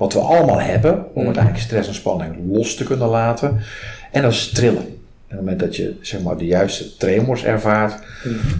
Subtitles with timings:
[0.00, 3.60] wat we allemaal hebben om uiteindelijk stress en spanning los te kunnen laten.
[4.12, 4.82] En dat is trillen.
[4.82, 7.94] En op het moment dat je zeg maar, de juiste tremors ervaart,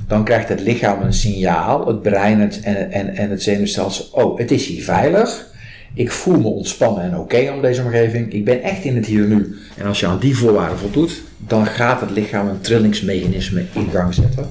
[0.06, 4.38] dan krijgt het lichaam een signaal, het brein het, en, en, en het zenuwstelsel, oh,
[4.38, 5.46] het is hier veilig.
[5.94, 8.32] Ik voel me ontspannen en oké om deze omgeving.
[8.32, 9.56] Ik ben echt in het hier en nu.
[9.76, 14.14] En als je aan die voorwaarden voldoet, dan gaat het lichaam een trillingsmechanisme in gang
[14.14, 14.50] zetten.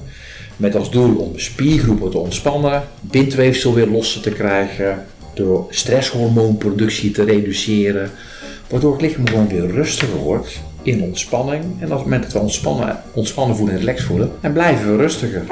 [0.56, 5.04] Met als doel om spiergroepen te ontspannen, bindweefsel weer losser te krijgen,
[5.34, 8.10] door stresshormoonproductie te reduceren,
[8.68, 11.64] waardoor het lichaam gewoon weer rustiger wordt in ontspanning.
[11.78, 15.42] En het moment we ontspannen, ontspannen voelen en relaxed voelen, en blijven we rustiger.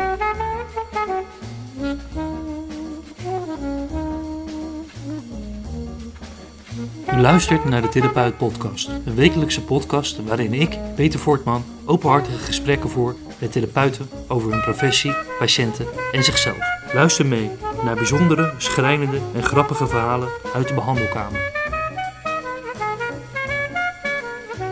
[7.20, 13.14] Luistert naar de Therapeut Podcast, een wekelijkse podcast waarin ik, Peter Voortman, openhartige gesprekken voer
[13.38, 16.58] met therapeuten over hun professie, patiënten en zichzelf.
[16.92, 17.50] Luister mee
[17.82, 21.40] naar bijzondere, schrijnende en grappige verhalen uit de behandelkamer.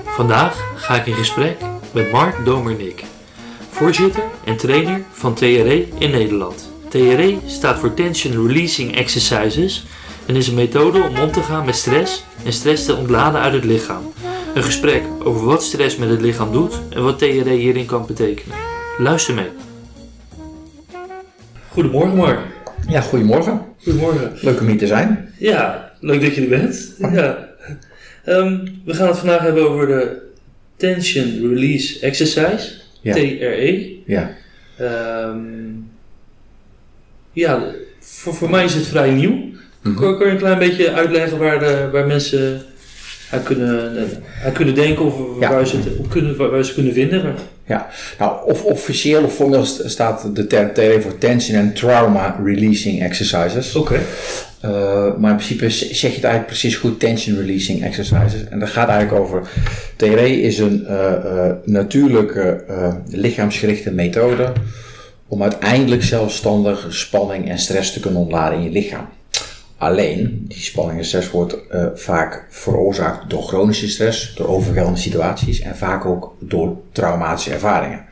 [0.04, 1.56] Vandaag ga ik in gesprek
[1.92, 3.04] met Mark Domernik,
[3.70, 6.72] voorzitter en trainer van TRE in Nederland.
[6.88, 9.86] TRE staat voor Tension Releasing Exercises
[10.26, 13.52] en is een methode om om te gaan met stress en stress te ontladen uit
[13.52, 14.12] het lichaam.
[14.54, 18.56] Een gesprek over wat stress met het lichaam doet en wat TRE hierin kan betekenen.
[18.98, 19.50] Luister mee.
[21.68, 22.55] Goedemorgen Mark.
[22.88, 23.60] Ja, goedemorgen.
[23.82, 24.32] Goedemorgen.
[24.40, 25.32] Leuk om hier te zijn.
[25.38, 26.94] Ja, leuk dat je er bent.
[26.98, 27.48] Ja.
[28.24, 30.22] Ehm, we gaan het vandaag hebben over de
[30.76, 32.70] Tension Release Exercise,
[33.00, 33.12] Ja.
[33.12, 33.96] TRE.
[34.06, 34.30] Ja.
[34.78, 35.38] Ehm,
[37.32, 37.64] ja,
[38.00, 39.38] voor, voor mij is het vrij nieuw.
[39.82, 39.94] Mhm.
[39.94, 42.62] Kan, kan je een klein beetje uitleggen waar, de, waar mensen
[43.30, 44.08] aan kunnen,
[44.44, 45.50] aan kunnen denken of Ja.
[45.50, 47.34] waar, ze het op kunnen, waar ze kunnen vinden?
[47.66, 52.40] Ja, nou, of officieel of formeel st- staat de term TRE voor Tension and Trauma
[52.44, 53.74] Releasing Exercises.
[53.74, 54.00] Oké.
[54.64, 54.70] Uh,
[55.18, 58.48] maar in principe zeg je het eigenlijk precies goed, tension releasing exercises.
[58.50, 59.42] En dat gaat eigenlijk over,
[59.96, 64.52] TRE is een eh, eh, natuurlijke eh, lichaamsgerichte methode
[65.28, 69.08] om uiteindelijk zelfstandig spanning en stress te kunnen ontladen in je lichaam.
[69.78, 75.60] Alleen, die spanning en stress wordt eh, vaak veroorzaakt door chronische stress, door overweldigende situaties
[75.60, 78.04] en vaak ook door traumatische ervaringen.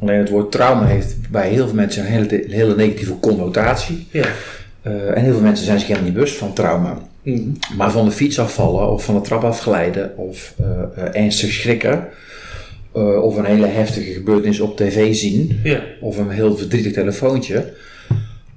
[0.00, 4.06] Alleen het woord trauma heeft bij heel veel mensen een hele, hele negatieve connotatie.
[4.10, 4.26] Ja.
[4.86, 6.98] Uh, en heel veel mensen zijn zich helemaal niet bewust van trauma.
[7.22, 7.48] Mhm.
[7.76, 12.08] Maar van de fiets afvallen of van de trap afglijden of uh, ernstig schrikken.
[13.22, 15.60] of een hele heftige gebeurtenis op tv zien.
[15.62, 15.80] Ja.
[16.00, 17.72] Of een heel verdrietig telefoontje.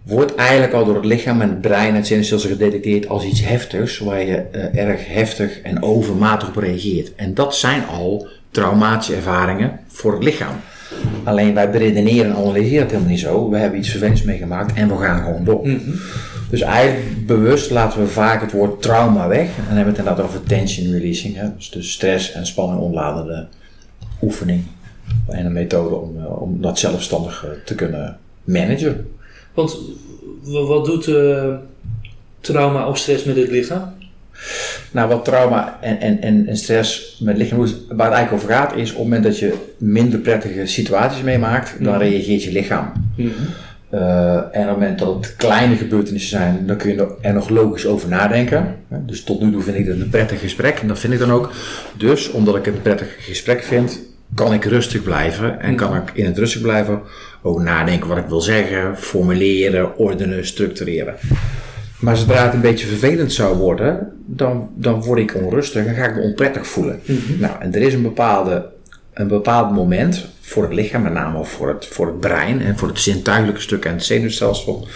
[0.09, 3.41] Wordt eigenlijk al door het lichaam en het brein en het zenuwstelsel gedetecteerd als iets
[3.41, 3.99] heftigs.
[3.99, 7.15] Waar je uh, erg heftig en overmatig op reageert.
[7.15, 10.55] En dat zijn al traumatische ervaringen voor het lichaam.
[11.23, 13.49] Alleen wij beredeneren en analyseren het helemaal niet zo.
[13.49, 15.67] We hebben iets vervelends meegemaakt en we gaan gewoon door.
[15.67, 15.91] Mhm.
[16.49, 19.47] Dus eigenlijk bewust laten we vaak het woord trauma weg.
[19.47, 21.35] En dan hebben we het inderdaad over tension releasing.
[21.35, 21.55] Hè?
[21.55, 23.47] Dus de stress en spanning ontladende
[24.21, 24.63] oefening.
[25.27, 29.07] En een methode om, uh, om dat zelfstandig uh, te kunnen managen.
[29.59, 29.77] Want
[30.67, 31.53] wat doet uh,
[32.39, 33.93] trauma of stress met het lichaam?
[34.91, 38.43] Nou, wat trauma en, en, en, en stress met het lichaam doet, waar het eigenlijk
[38.43, 42.01] over gaat, is op het moment dat je minder prettige situaties meemaakt, dan Mhm.
[42.01, 42.91] reageert je lichaam.
[43.93, 47.49] Uh, en op het moment dat het kleine gebeurtenissen zijn, dan kun je er nog
[47.49, 48.75] logisch over nadenken.
[48.87, 51.31] Dus tot nu toe vind ik het een prettig gesprek en dat vind ik dan
[51.31, 51.51] ook.
[51.97, 53.99] Dus omdat ik het een prettig gesprek vind,
[54.33, 57.01] kan ik rustig blijven en kan ik in het rustig blijven
[57.41, 61.15] ook nadenken wat ik wil zeggen, formuleren, ordenen, structureren.
[61.99, 66.05] Maar zodra het een beetje vervelend zou worden, dan, dan word ik onrustig en ga
[66.05, 66.99] ik me onprettig voelen.
[67.05, 67.39] Mhm.
[67.39, 68.69] Nou, en er is een, bepaalde,
[69.13, 72.87] een bepaald moment voor het lichaam, met name voor het, voor het brein en voor
[72.87, 74.87] het zintuigelijke stuk en het zenuwstelsel,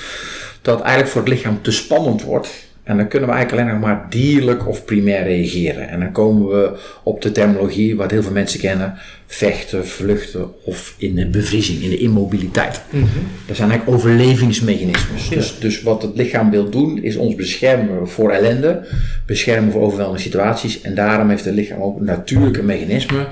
[0.61, 2.49] dat eigenlijk voor het lichaam te spannend wordt.
[2.83, 5.89] En dan kunnen we eigenlijk alleen nog maar dierlijk of primair reageren.
[5.89, 8.93] En dan komen we op de terminologie wat heel veel mensen kennen:
[9.25, 12.81] vechten, vluchten of in de bevriezing, in de immobiliteit.
[12.89, 13.05] Mhm.
[13.45, 15.29] Dat zijn eigenlijk overlevingsmechanismes.
[15.29, 15.35] Ja.
[15.35, 18.87] Dus, dus wat het lichaam wil doen, is ons beschermen voor ellende,
[19.25, 20.81] beschermen voor overweldigende situaties.
[20.81, 23.27] En daarom heeft het lichaam ook natuurlijke mechanismen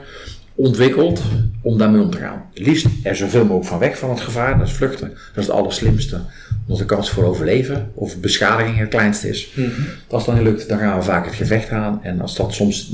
[0.55, 1.21] ontwikkeld
[1.61, 2.45] om daarmee om te gaan.
[2.53, 5.07] Het liefst er zoveel mogelijk van weg van het gevaar, dat is vluchten.
[5.07, 6.21] Dat is het allerslimste,
[6.77, 9.51] de kans voor overleven of beschadiging het kleinste is.
[9.55, 9.69] Mhm.
[10.07, 11.99] Als dat niet lukt, dan gaan we vaak het gevecht aan.
[12.03, 12.91] En als dat soms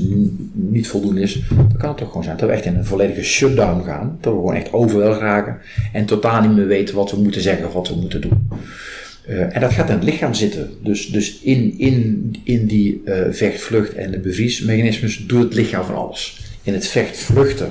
[0.52, 3.22] niet voldoende is, dan kan het toch gewoon zijn dat we echt in een volledige
[3.24, 4.18] shutdown gaan.
[4.20, 5.58] Dat we gewoon echt overweldigd raken
[5.92, 8.48] en totaal niet meer weten wat we moeten zeggen of wat we moeten doen.
[9.28, 10.70] Uh, en dat gaat in het lichaam zitten.
[10.82, 15.94] Dus, dus in, in, in die uh, vecht-vlucht en de bevriesmechanismes doet het lichaam van
[15.94, 16.40] alles.
[16.62, 17.70] In het vecht-vluchten,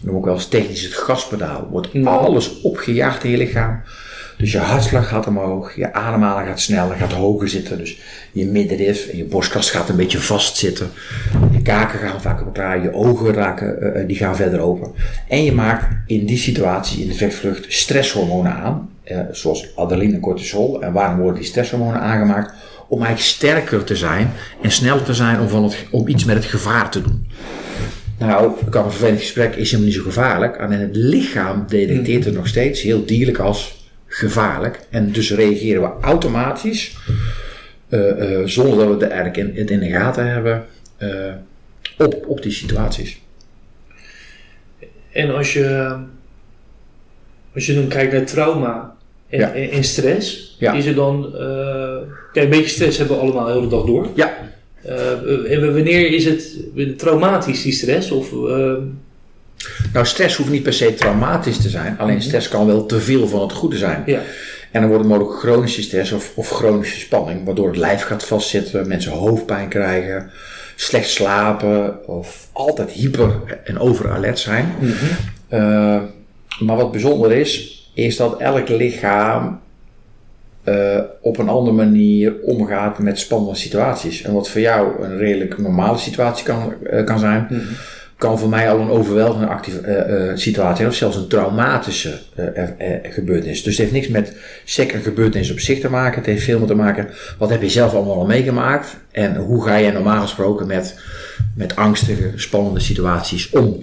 [0.00, 2.10] noem ik wel eens technisch het gaspedaal, wordt Ja.
[2.10, 3.80] alles opgejaagd in je lichaam.
[4.38, 7.78] Dus je hartslag gaat omhoog, je ademhaling gaat sneller, gaat hoger zitten.
[7.78, 7.98] Dus
[8.32, 10.90] je middenrif en je borstkast gaat een beetje vastzitten.
[11.52, 14.92] Je kaken gaan vaak op elkaar, je ogen raken, uh, die gaan verder open.
[15.28, 18.90] En je maakt in die situatie, in de vechtvlucht, stresshormonen aan.
[19.04, 20.82] Uh, zoals adrenaline en cortisol.
[20.82, 22.52] En waarom worden die stresshormonen aangemaakt?
[22.88, 24.30] Om eigenlijk sterker te zijn
[24.62, 27.26] en sneller te zijn om, van het, om iets met het gevaar te doen.
[28.18, 30.56] Nou, kan een vervelend gesprek is helemaal niet zo gevaarlijk.
[30.56, 33.77] Alleen het lichaam detecteert het nog steeds heel dierlijk als
[34.08, 34.80] gevaarlijk.
[34.90, 36.96] En dus reageren we automatisch,
[37.88, 40.66] uh, uh, zonder dat we het eigenlijk in, het in de gaten hebben,
[40.98, 41.32] uh,
[41.98, 43.20] op, op die situaties.
[45.12, 45.96] En als je,
[47.54, 48.96] als je dan kijkt naar trauma
[49.28, 49.52] en, ja.
[49.52, 50.72] en, en stress, ja.
[50.72, 51.32] is er dan.
[52.32, 54.08] kijk, een beetje stress hebben we allemaal de hele dag door.
[54.14, 54.36] Ja.
[54.86, 58.10] Uh, wanneer is het traumatisch, die stress?
[58.10, 58.32] Of.
[59.92, 61.98] Nou, stress hoeft niet per se traumatisch te zijn.
[61.98, 64.02] Alleen stress kan wel te veel van het goede zijn.
[64.06, 64.20] Ja.
[64.70, 68.24] En dan wordt het mogelijk chronische stress of, of chronische spanning, waardoor het lijf gaat
[68.24, 70.30] vastzitten, mensen hoofdpijn krijgen,
[70.76, 74.74] slecht slapen of altijd hyper en overalert zijn.
[74.80, 75.58] Mm -hmm.
[75.58, 76.02] uh,
[76.58, 79.60] maar wat bijzonder is, is dat elk lichaam
[80.64, 84.22] uh, op een andere manier omgaat met spannende situaties.
[84.22, 87.76] En wat voor jou een redelijk normale situatie kan, uh, kan zijn, mm -hmm.
[88.18, 92.18] Kan voor mij al een overweldigende actieve, uh, situatie zijn, of zelfs een traumatische
[93.02, 93.62] gebeurtenis.
[93.62, 96.18] Dus het heeft niks met sec een gebeurtenis op zich te maken.
[96.18, 99.64] Het heeft veel meer te maken, wat heb je zelf allemaal al meegemaakt en hoe
[99.64, 101.00] ga je normaal gesproken met,
[101.54, 103.82] met angstige, spannende situaties om.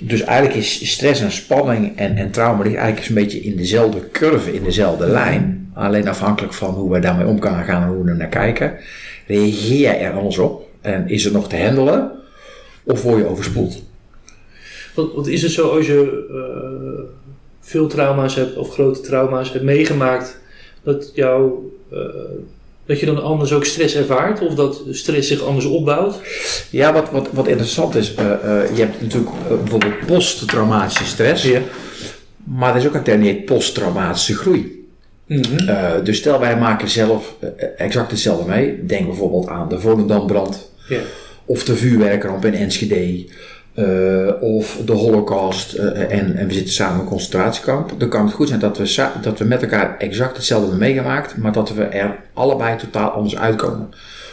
[0.00, 4.10] Dus eigenlijk is stress en spanning en, en trauma ligt eigenlijk een beetje in dezelfde
[4.12, 5.70] curve, in dezelfde lijn.
[5.74, 8.74] Alleen afhankelijk van hoe wij daarmee om kunnen gaan en hoe we er naar kijken,
[9.26, 10.68] reageer je er anders op.
[10.80, 12.18] En is het nog te handelen
[12.88, 13.82] of word je overspoeld?
[14.94, 17.04] Wat, wat is het zo als je uh,
[17.60, 20.38] veel trauma's hebt of grote trauma's hebt meegemaakt,
[20.82, 21.52] dat, jou,
[21.92, 21.98] uh,
[22.86, 26.20] dat je dan anders ook stress ervaart of dat stress zich anders opbouwt?
[26.70, 28.16] Ja, wat, wat, wat interessant is, uh,
[28.74, 31.60] je hebt natuurlijk bijvoorbeeld posttraumatische stress, ja.
[32.44, 34.86] maar er is ook een term die heet posttraumatische groei.
[35.26, 35.68] Mm -hmm.
[35.68, 38.84] uh, dus stel wij maken zelf uh, exact hetzelfde mee.
[38.86, 40.70] Denk bijvoorbeeld aan de Volendambrand.
[40.88, 41.02] Yeah.
[41.48, 43.26] Of de vuurwerkramp in Enschede.
[43.74, 45.72] Uh, of de holocaust.
[45.72, 47.92] En, en, we zitten samen in een concentratiekamp.
[47.98, 51.36] Dan kan het goed zijn dat we, dat we met elkaar exact hetzelfde hebben meegemaakt.
[51.36, 53.88] Maar dat we er allebei totaal anders uitkomen.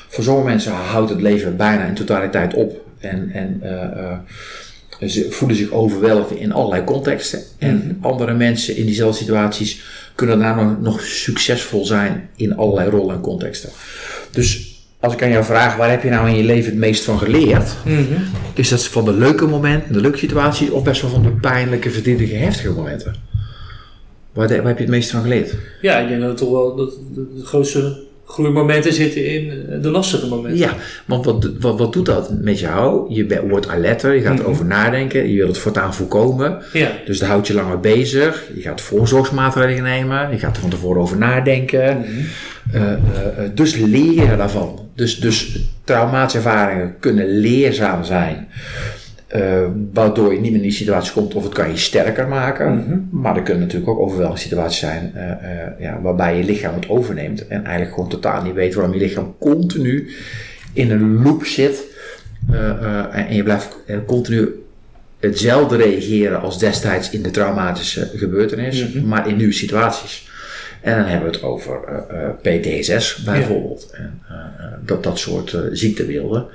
[0.07, 2.85] Voor sommige mensen houdt het leven bijna in totaliteit op.
[2.99, 3.61] En, en
[5.09, 7.39] ze voelen zich overweldigd in allerlei contexten.
[7.59, 7.85] En Mhm.
[7.85, 8.11] mm -hmm.
[8.11, 9.83] andere mensen in diezelfde situaties
[10.15, 13.69] kunnen daar nog, nog succesvol zijn in allerlei rollen en contexten.
[14.31, 17.03] Dus als ik aan jou vraag, waar heb je nou in je leven het meest
[17.03, 17.75] van geleerd?
[17.85, 18.23] Mm -hmm.
[18.53, 21.91] Is dat van de leuke momenten, de leuke situaties, of best wel van de pijnlijke,
[21.91, 23.15] verdrietige, heftige momenten?
[24.33, 25.55] Waar, waar, heb je het meest van geleerd?
[25.81, 29.89] Ja, ik denk dat het toch wel dat de, de grootste groeimomenten zitten in de
[29.89, 30.59] lastige momenten.
[30.59, 30.75] Ja,
[31.05, 33.13] want wat, wat, wat doet dat met jou?
[33.13, 34.45] Je wordt alerter, je gaat mm -hmm.
[34.45, 36.61] erover nadenken, je wilt het voortaan voorkomen.
[36.73, 36.91] Ja.
[37.05, 38.43] Dus dat houdt je langer bezig.
[38.55, 41.97] Je gaat voorzorgsmaatregelen nemen, je gaat er van tevoren over nadenken.
[41.97, 42.81] Mm -hmm.
[42.81, 42.97] uh, uh,
[43.53, 44.79] dus leren daarvan.
[44.95, 48.47] Dus, dus traumatische ervaringen kunnen leerzaam zijn.
[49.35, 52.71] Uh, waardoor je niet meer in die situatie komt of het kan je sterker maken.
[52.71, 53.09] Mm -hmm.
[53.11, 56.89] Maar er kunnen natuurlijk ook overweldigende situaties zijn uh, uh, ja, waarbij je lichaam het
[56.89, 60.09] overneemt en eigenlijk gewoon totaal niet weet waarom je lichaam continu
[60.73, 61.83] in een loop zit
[63.11, 64.49] en je blijft continu
[65.19, 69.07] hetzelfde reageren als destijds in de traumatische gebeurtenis, mm -hmm.
[69.07, 70.29] maar in nieuwe situaties.
[70.81, 71.79] En dan hebben we het over
[72.41, 73.89] PTSS bijvoorbeeld.
[73.91, 73.97] Ja.
[73.97, 74.21] En,
[74.85, 76.45] dat, dat soort ziektebeelden.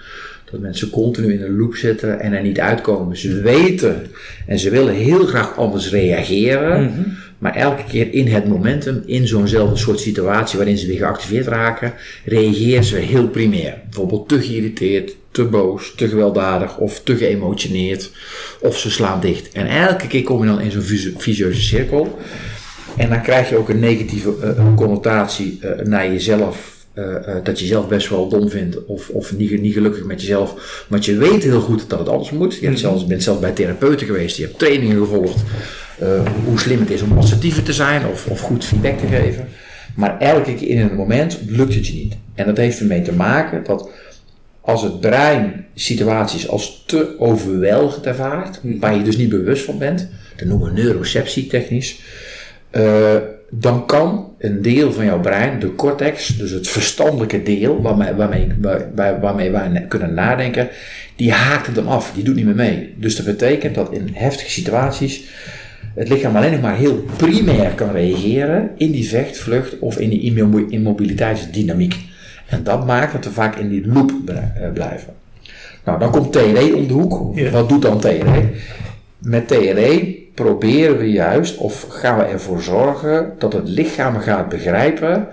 [0.50, 3.16] Dat mensen continu in een loop zitten en er niet uitkomen.
[3.16, 4.06] Ze weten
[4.46, 6.82] en ze willen heel graag anders reageren.
[6.82, 7.16] Mm -hmm.
[7.38, 11.92] Maar elke keer in het momentum, in zo'nzelfde soort situatie waarin ze weer geactiveerd raken,
[12.24, 13.78] reageren ze heel primair.
[13.84, 18.10] Bijvoorbeeld te geïrriteerd, te boos, te gewelddadig of te geëmotioneerd.
[18.60, 19.52] Of ze slaan dicht.
[19.52, 22.18] En elke keer kom je dan in zo'n visieuze cirkel.
[22.96, 26.79] En dan krijg je ook een negatieve uh, connotatie uh, naar jezelf
[27.42, 30.84] dat je jezelf best wel dom vindt of, of niet, niet gelukkig met jezelf.
[30.88, 32.56] Maar je weet heel goed dat het anders moet.
[32.56, 35.42] Je hebt zelfs, bent zelfs bij therapeuten geweest, je hebt trainingen gevolgd.
[36.02, 39.48] Uh, hoe slim het is om assertiever te zijn of, of goed feedback te geven.
[39.94, 42.16] Maar elke keer in een moment lukt het je niet.
[42.34, 43.90] En dat heeft ermee te maken dat
[44.60, 50.08] als het brein situaties als te overweldigend ervaart, waar je dus niet bewust van bent,
[50.36, 52.00] dat noemen we neuroceptie technisch
[53.50, 58.48] dan kan een deel van jouw brein, de cortex, dus het verstandelijke deel waarmee, waarmee,
[58.94, 60.68] waar, waarmee wij kunnen nadenken,
[61.16, 62.94] die haakt het dan af, die doet niet meer mee.
[62.96, 65.24] Dus dat betekent dat in heftige situaties
[65.94, 70.08] het lichaam alleen nog maar heel primair kan reageren in die vecht, vlucht of in
[70.08, 71.96] die immo- immobiliteitsdynamiek.
[72.46, 74.36] En dat maakt dat we vaak in die loop eh,
[74.74, 75.12] blijven.
[75.84, 77.38] Nou, dan komt TRE om de hoek.
[77.38, 77.50] Ja.
[77.50, 78.48] Wat doet dan TRE?
[79.20, 85.28] Met TRE proberen we juist, of gaan we ervoor zorgen, dat het lichaam gaat begrijpen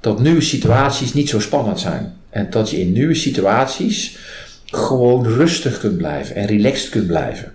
[0.00, 2.12] dat nieuwe situaties niet zo spannend zijn.
[2.30, 4.18] En dat je in nieuwe situaties
[4.66, 7.52] gewoon rustig kunt blijven en relaxed kunt blijven.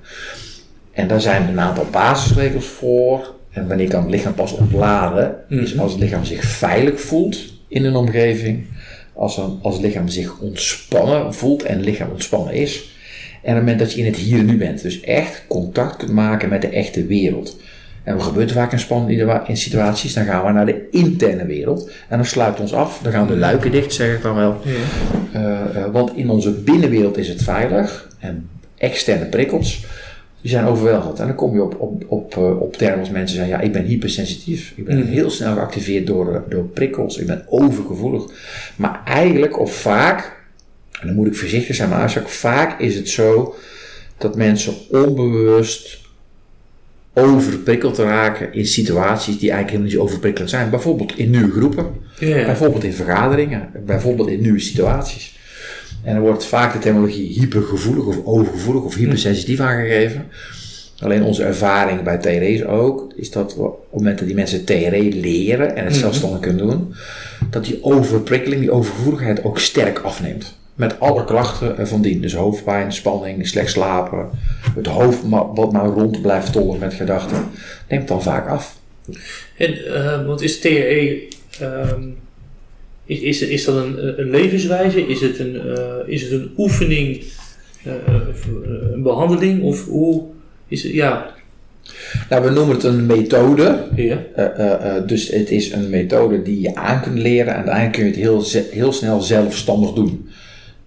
[0.92, 3.34] En daar zijn een aantal basisregels voor.
[3.52, 5.82] En wanneer kan het lichaam pas ontladen, is Mhm.
[5.82, 7.38] als het lichaam zich veilig voelt
[7.68, 8.66] in een omgeving.
[9.14, 12.95] Als, een, als het lichaam zich ontspannen voelt en het lichaam ontspannen is.
[13.46, 14.82] En op het moment dat je in het hier en nu bent.
[14.82, 17.58] Dus echt contact kunt maken met de echte wereld.
[18.04, 20.14] En wat gebeurt er vaak in spannende in situaties?
[20.14, 21.92] Dan gaan we naar de interne wereld.
[22.10, 23.00] En dan sluit ons af.
[23.04, 24.62] Dan gaan de luiken dicht, zeg ik dan wel.
[24.64, 24.72] Ja.
[25.40, 28.10] Eh, eh, want in onze binnenwereld is het veilig.
[28.20, 29.86] En externe prikkels,
[30.42, 31.20] die zijn overweldigend.
[31.20, 33.72] En dan kom je op, op, op, eh, op termen als mensen zeggen, ja, ik
[33.72, 34.74] ben hypersensitief.
[34.76, 35.08] Ik ben Mhm.
[35.08, 37.18] heel snel geactiveerd door, door prikkels.
[37.18, 38.24] Ik ben overgevoelig.
[38.76, 40.35] Maar eigenlijk, of vaak,
[41.06, 43.56] en dan moet ik voorzichtig zijn, maar vaak is het zo
[44.18, 46.00] dat mensen onbewust
[47.14, 50.70] overprikkeld raken in situaties die eigenlijk helemaal niet overprikkelend zijn.
[50.70, 51.86] Bijvoorbeeld in nieuwe groepen.
[52.46, 55.38] Bijvoorbeeld in vergaderingen, bijvoorbeeld in nieuwe situaties.
[56.04, 60.26] En dan wordt vaak de terminologie hypergevoelig of overgevoelig of hypersensitief aangegeven.
[61.00, 64.36] Alleen onze ervaring bij TRE is ook, is dat we op het moment dat die
[64.36, 66.02] mensen TRE leren en het Mhm.
[66.02, 66.94] zelfstandig kunnen doen,
[67.50, 70.58] dat die overprikkeling, die overgevoeligheid ook sterk afneemt.
[70.76, 72.22] Met alle klachten ervan dien.
[72.22, 74.30] Dus hoofdpijn, spanning, slecht slapen,
[74.76, 77.44] het hoofd wat maar rond blijft tollen met gedachten,
[77.90, 78.78] neemt dan vaak af.
[79.58, 81.28] En, eh, want is TRE,
[81.60, 82.02] ehm,
[83.06, 85.08] is, is, is dat een, een levenswijze?
[85.08, 87.24] Is het een, eh, is het een oefening,
[87.84, 87.94] eh,
[88.94, 89.64] een behandeling?
[89.64, 90.24] Of hoe
[90.68, 91.34] is het, ja,
[92.30, 93.88] Nou, we noemen het een methode.
[93.96, 98.10] ja, dus het is een methode die je aan kunt leren en uiteindelijk kun je
[98.10, 100.30] het heel, heel snel zelfstandig doen.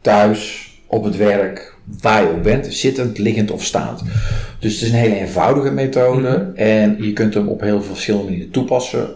[0.09, 4.03] Thuis, op het werk, waar je ook bent, zittend, liggend of staand.
[4.59, 8.27] Dus het is een hele eenvoudige methode en je kunt hem op heel veel verschillende
[8.27, 9.09] manieren toepassen,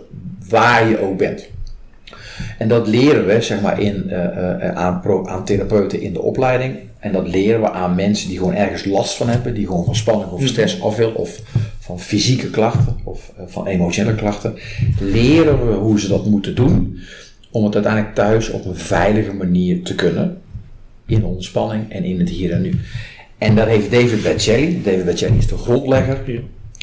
[0.48, 1.48] waar je ook bent.
[2.58, 6.22] En dat leren we zeg maar, in, eh, eh, aan, pro- aan therapeuten in de
[6.22, 6.76] opleiding.
[6.98, 9.96] En dat leren we aan mensen die gewoon ergens last van hebben, die gewoon van
[9.96, 11.40] spanning of stress af willen, of
[11.78, 14.54] van fysieke klachten of eh, van emotionele klachten.
[15.00, 16.98] Leren we hoe ze dat moeten doen
[17.50, 20.40] om het uiteindelijk thuis op een veilige manier te kunnen.
[21.12, 22.74] In ontspanning en in het hier en nu.
[23.38, 26.40] En daar heeft David Bacelli, David Bacelli is de grondlegger, ja.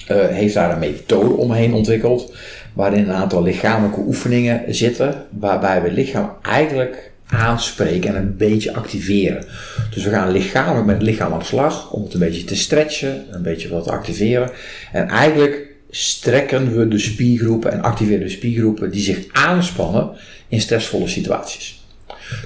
[0.07, 2.33] eh, heeft daar een methode omheen ontwikkeld.
[2.73, 5.25] Waarin een aantal lichamelijke oefeningen zitten.
[5.39, 9.45] Waarbij we lichaam eigenlijk aanspreken en een beetje activeren.
[9.93, 11.91] Dus we gaan lichamelijk met het lichaam aan de slag.
[11.91, 13.25] Om het een beetje te stretchen.
[13.31, 14.51] Een beetje wat te activeren.
[14.91, 20.09] En eigenlijk strekken we de spiergroepen en activeren de spiergroepen die zich aanspannen
[20.47, 21.78] in stressvolle situaties.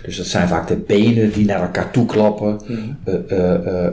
[0.04, 2.60] Dus dat zijn vaak de benen die naar elkaar toe klappen,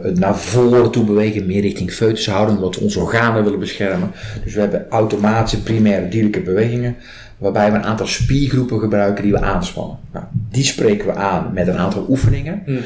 [0.03, 4.11] het naar voren toe bewegen, meer richting foetushouding, omdat we onze organen willen beschermen.
[4.45, 6.97] Dus we hebben automatische primaire dierlijke bewegingen,
[7.39, 9.99] waarbij we een aantal spiergroepen gebruiken die we aanspannen.
[10.13, 12.63] Nou, die spreken we aan met een aantal oefeningen.
[12.67, 12.79] Mhm.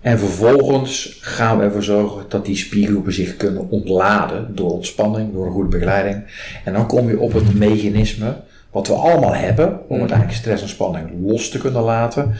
[0.00, 5.46] En vervolgens gaan we ervoor zorgen dat die spiergroepen zich kunnen ontladen door ontspanning, door
[5.46, 6.22] een goede begeleiding.
[6.64, 8.36] En dan kom je op het mechanisme
[8.74, 12.34] wat we allemaal hebben om uiteindelijk stress en spanning los te kunnen laten.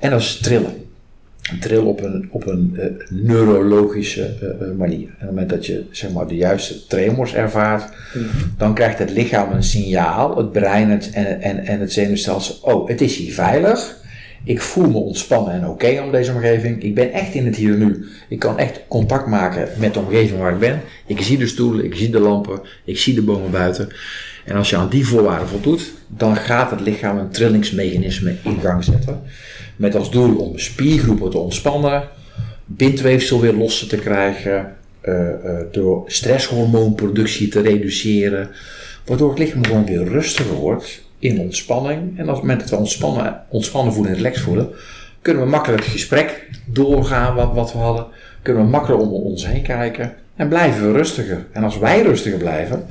[0.00, 0.86] En dat is trillen.
[1.60, 5.06] Trillen op een, op een eh, neurologische eh, eh, manier.
[5.06, 7.92] En op het moment dat je zeg maar, de juiste tremors ervaart,
[8.56, 12.88] dan krijgt het lichaam een signaal, het brein het, en, en, en het zenuwstelsel, oh,
[12.88, 13.96] het is hier veilig.
[14.44, 16.82] Ik voel me ontspannen en oké om deze omgeving.
[16.82, 18.06] Ik ben echt in het hier en nu.
[18.28, 20.80] Ik kan echt contact maken met de omgeving waar ik ben.
[21.06, 23.88] Ik zie de stoelen, ik zie de lampen, ik zie de bomen buiten.
[24.48, 28.84] En als je aan die voorwaarden voldoet, dan gaat het lichaam een trillingsmechanisme in gang
[28.84, 29.22] zetten.
[29.76, 32.08] Met als doel om spiergroepen te ontspannen,
[32.64, 38.50] bindweefsel weer los te krijgen, eh, eh, door stresshormoonproductie te reduceren,
[39.04, 42.18] waardoor het lichaam gewoon weer rustiger wordt in ontspanning.
[42.18, 44.68] En als het we ontspannen, ontspannen voelen en relaxed voelen,
[45.22, 48.06] kunnen we makkelijk het gesprek doorgaan wat, wat we hadden,
[48.42, 51.46] kunnen we makkelijk om ons heen kijken en blijven we rustiger.
[51.52, 52.86] En als wij rustiger blijven,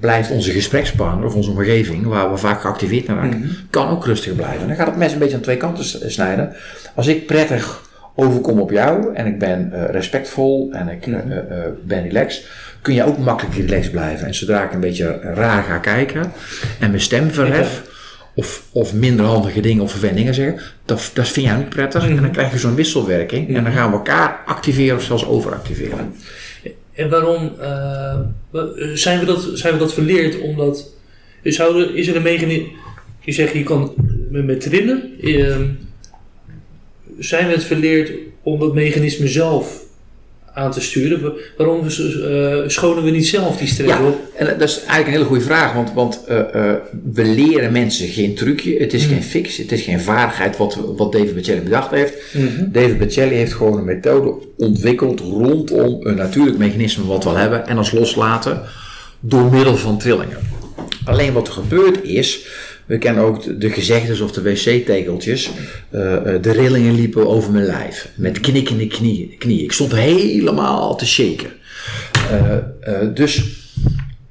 [0.00, 4.36] blijft onze gesprekspartner of onze omgeving, waar we vaak geactiveerd naar raken, kan ook rustiger
[4.36, 4.60] blijven.
[4.60, 6.52] En dan gaat het mes een beetje aan twee kanten s- snijden.
[6.94, 11.20] Als ik prettig overkom op jou en ik ben eh, respectvol en ik eh, eh,
[11.38, 12.46] eh, ben relaxed,
[12.82, 14.26] kun je ook makkelijk relaxed blijven.
[14.26, 16.32] En zodra ik een beetje raar ga kijken
[16.80, 17.82] en mijn stem verhef,
[18.34, 22.08] of, of minder handige dingen of verwendingen zeggen, dat, dat vind jij niet prettig.
[22.08, 26.14] En dan krijg je zo'n wisselwerking en dan gaan we elkaar activeren of zelfs overactiveren.
[26.92, 28.20] En waarom uh,
[28.94, 30.40] zijn, we dat, zijn we dat verleerd?
[30.40, 30.92] Omdat
[31.42, 32.68] zouden, is er een mechanisme.
[33.20, 33.94] Je zegt je kan
[34.30, 35.12] met, met trillen.
[35.20, 35.56] Uh,
[37.18, 39.88] zijn we het verleerd om dat mechanisme zelf
[40.60, 41.32] aan te sturen.
[41.56, 44.18] Waarom uh, schonen we niet zelf die stress ja, op?
[44.34, 46.72] En dat is eigenlijk een hele goede vraag, want, want uh, uh,
[47.12, 48.78] we leren mensen geen trucje.
[48.78, 49.12] Het is mm.
[49.12, 52.14] geen fix, het is geen vaardigheid wat, wat David Bacelli bedacht heeft.
[52.32, 52.68] Mm -hmm.
[52.72, 57.66] David Bacelli heeft gewoon een methode ontwikkeld rondom een natuurlijk mechanisme wat we al hebben
[57.66, 58.62] en als loslaten
[59.20, 60.38] door middel van trillingen.
[61.04, 62.46] Alleen wat er gebeurt is
[62.90, 65.50] we kennen ook de gezegdes of de wc-tegeltjes.
[65.90, 66.00] Uh,
[66.40, 68.08] de rillingen liepen over mijn lijf.
[68.14, 69.34] Met knikkende knieën.
[69.38, 69.64] knieën.
[69.64, 71.50] Ik stond helemaal te shaken.
[72.32, 72.56] Uh,
[72.88, 73.42] uh, dus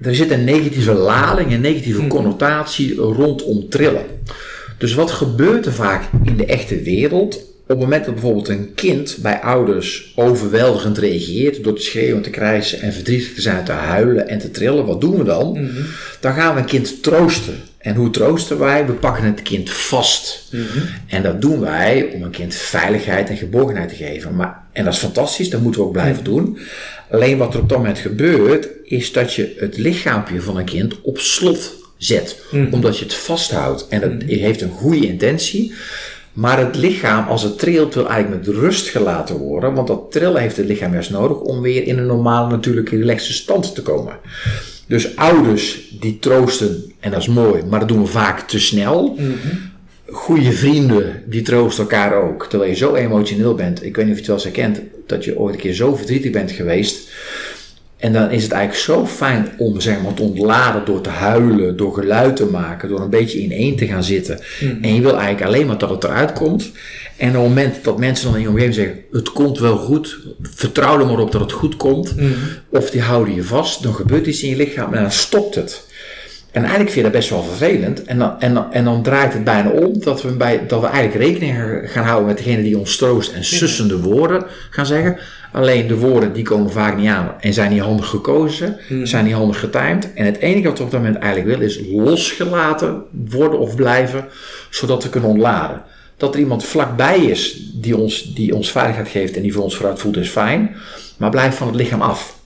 [0.02, 4.06] er zit een negatieve lading, een negatieve connotatie rondom trillen.
[4.78, 7.36] Dus wat gebeurt er vaak in de echte wereld?
[7.36, 12.30] Op het moment dat bijvoorbeeld een kind bij ouders overweldigend reageert door te schreeuwen, te
[12.30, 15.48] krijsen en verdrietig te zijn, te huilen en te trillen, wat doen we dan?
[15.48, 15.86] Mm -hmm.
[16.20, 17.56] Dan gaan we een kind troosten.
[17.80, 18.86] En hoe troosten wij?
[18.86, 20.48] We pakken het kind vast.
[20.52, 20.84] Mm -hmm.
[21.08, 24.36] En dat doen wij om een kind veiligheid en geborgenheid te geven.
[24.36, 26.36] Maar, en dat is fantastisch, dat moeten we ook blijven -hmm.
[26.36, 26.60] doen.
[27.12, 31.02] Alleen wat er op dat moment gebeurt, is dat je het lichaampje van een kind
[31.02, 32.42] op slot zet.
[32.72, 33.88] Omdat je het vasthoudt.
[33.88, 35.74] En dat heeft een goede intentie.
[36.34, 39.74] Maar het lichaam, als het trilt, wil eigenlijk met rust gelaten worden.
[39.74, 43.34] Want dat trillen heeft het lichaam juist nodig om weer in een normale, natuurlijke, relaxe
[43.34, 44.18] stand te komen.
[44.90, 49.16] Dus ouders die troosten, en dat is mooi, maar dat doen we vaak te snel.
[49.18, 49.72] Mm -hmm.
[50.06, 53.84] Goede vrienden die troosten elkaar ook, terwijl je zo emotioneel bent.
[53.84, 55.96] Ik weet niet of je het wel eens herkent, dat je ooit een keer zo
[55.96, 57.10] verdrietig bent geweest.
[58.00, 61.78] En dan is het eigenlijk zo fijn om zeg maar, te ontladen door te huilen,
[61.78, 64.40] door geluid te maken, door een beetje in één te gaan zitten.
[64.62, 64.78] Mm.
[64.82, 66.72] En je wil eigenlijk alleen maar dat het eruit komt.
[67.18, 70.20] En op het moment dat mensen dan in je omgeving zeggen: Het komt wel goed,
[70.42, 72.16] vertrouw er maar op dat het goed komt.
[72.16, 72.34] Mm.
[72.70, 75.88] Of die houden je vast, dan gebeurt iets in je lichaam en dan stopt het.
[76.52, 78.04] En eigenlijk vind je dat best wel vervelend.
[78.04, 80.88] En dan, en dan, en dan draait het bijna om dat we, bij, dat we
[80.88, 81.58] eigenlijk rekening
[81.92, 85.18] gaan houden met degene die ons troost en sussende woorden gaan zeggen.
[85.52, 89.06] Alleen de woorden die komen vaak niet aan en zijn niet handig gekozen, hmm.
[89.06, 90.14] zijn niet handig getimed.
[90.14, 94.26] En het enige wat we op dat moment eigenlijk willen is losgelaten worden of blijven,
[94.70, 95.82] zodat we kunnen ontladen.
[96.18, 99.76] Dat er iemand vlakbij is die ons, die ons veiligheid geeft en die voor ons
[99.76, 100.76] vooruit voelt is fijn,
[101.18, 102.39] maar blijf van het lichaam af.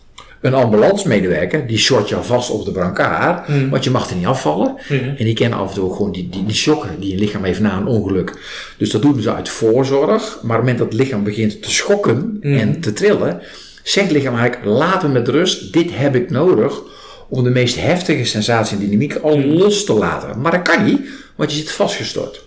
[0.43, 3.69] Een ambulancemedewerker, die short jou vast op de brancard, mm.
[3.69, 4.75] want je mag er niet afvallen.
[4.89, 5.13] Mm.
[5.17, 7.59] En die kennen af en toe gewoon die, die, die shocken die je lichaam heeft
[7.59, 8.33] na een ongeluk.
[8.77, 10.21] Dus dat doen ze uit voorzorg.
[10.21, 12.57] Maar op het moment dat het lichaam begint te schokken mm.
[12.57, 13.41] en te trillen,
[13.83, 16.81] zegt het lichaam eigenlijk, laat me met rust, dit heb ik nodig
[17.29, 20.41] om de meest heftige sensatie en dynamiek al los te laten.
[20.41, 21.01] Maar dat kan niet,
[21.35, 22.45] want je zit vastgestort.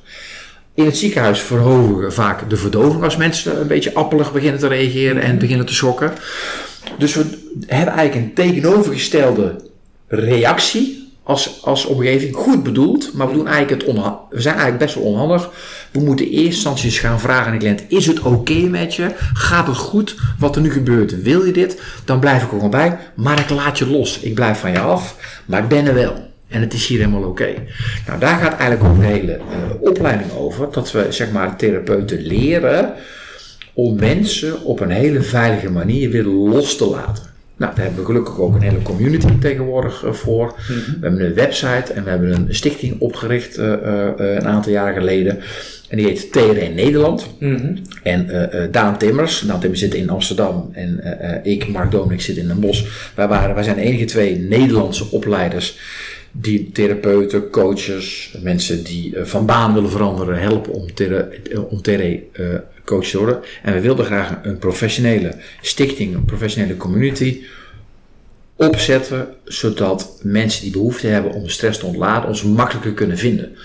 [0.74, 4.68] In het ziekenhuis verhogen we vaak de verdoving als mensen een beetje appelig beginnen te
[4.68, 6.12] reageren en beginnen te schokken.
[6.98, 7.24] Dus we
[7.66, 9.60] hebben eigenlijk een tegenovergestelde
[10.08, 12.34] reactie als, als omgeving.
[12.34, 13.94] Goed bedoeld, maar we, doen eigenlijk het
[14.30, 15.50] we zijn eigenlijk best wel onhandig.
[15.90, 19.10] We moeten eerst instanties gaan vragen aan de cliënt: is het oké met je?
[19.32, 21.22] Gaat het goed wat er nu gebeurt?
[21.22, 21.82] Wil je dit?
[22.04, 22.98] Dan blijf ik er gewoon bij.
[23.14, 24.20] Maar ik laat je los.
[24.20, 26.24] Ik blijf van je af, maar ik ben er wel.
[26.48, 27.54] En het is hier helemaal oké.
[28.06, 29.42] Nou, daar gaat eigenlijk ook een hele uh,
[29.80, 30.68] opleiding over.
[30.70, 32.92] Dat we, zeg maar, therapeuten leren
[33.76, 37.24] om mensen op een hele veilige manier weer los te laten.
[37.56, 40.44] Nou, daar hebben we gelukkig ook een hele community tegenwoordig uh, voor.
[40.44, 41.00] Mm -hmm.
[41.00, 44.94] We hebben een website en we hebben een stichting opgericht uh, uh, een aantal jaren
[44.94, 45.38] geleden.
[45.88, 47.26] En die heet TRN Nederland.
[47.40, 47.78] Mm -hmm.
[48.02, 51.00] En Daan Timmers, Daan Timmers zit in Amsterdam en
[51.42, 53.12] ik, Mark Dominic, zit in Den Bosch.
[53.14, 55.78] Wij, waren, wij zijn de enige twee Nederlandse opleiders
[56.40, 61.28] die therapeuten, coaches, mensen die van baan willen veranderen, helpen om, ter,
[61.68, 62.02] om TR
[62.84, 63.40] coach te worden.
[63.62, 67.42] En we wilden graag een professionele stichting, een professionele community
[68.56, 73.56] opzetten, zodat mensen die behoefte hebben om stress te ontladen, ons makkelijker kunnen vinden.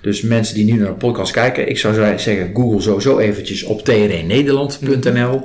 [0.00, 3.84] Dus mensen die nu naar de podcast kijken, ik zou zeggen, google sowieso eventjes op
[3.84, 5.42] trnederland.nl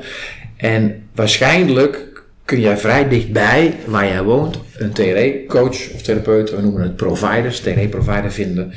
[0.57, 2.07] en waarschijnlijk
[2.49, 7.59] kun jij vrij dichtbij waar jij woont een TRE-coach of therapeut, we noemen het providers,
[7.59, 8.71] TRE-provider vinden,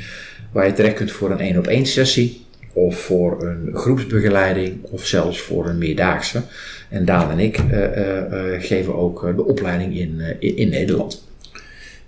[0.51, 2.41] waar je terecht kunt voor een één op één sessie
[2.73, 6.41] of voor een groepsbegeleiding of zelfs voor een meerdaagse.
[6.89, 11.27] En Daan en ik uh, uh, geven ook de opleiding in, in, in, Nederland.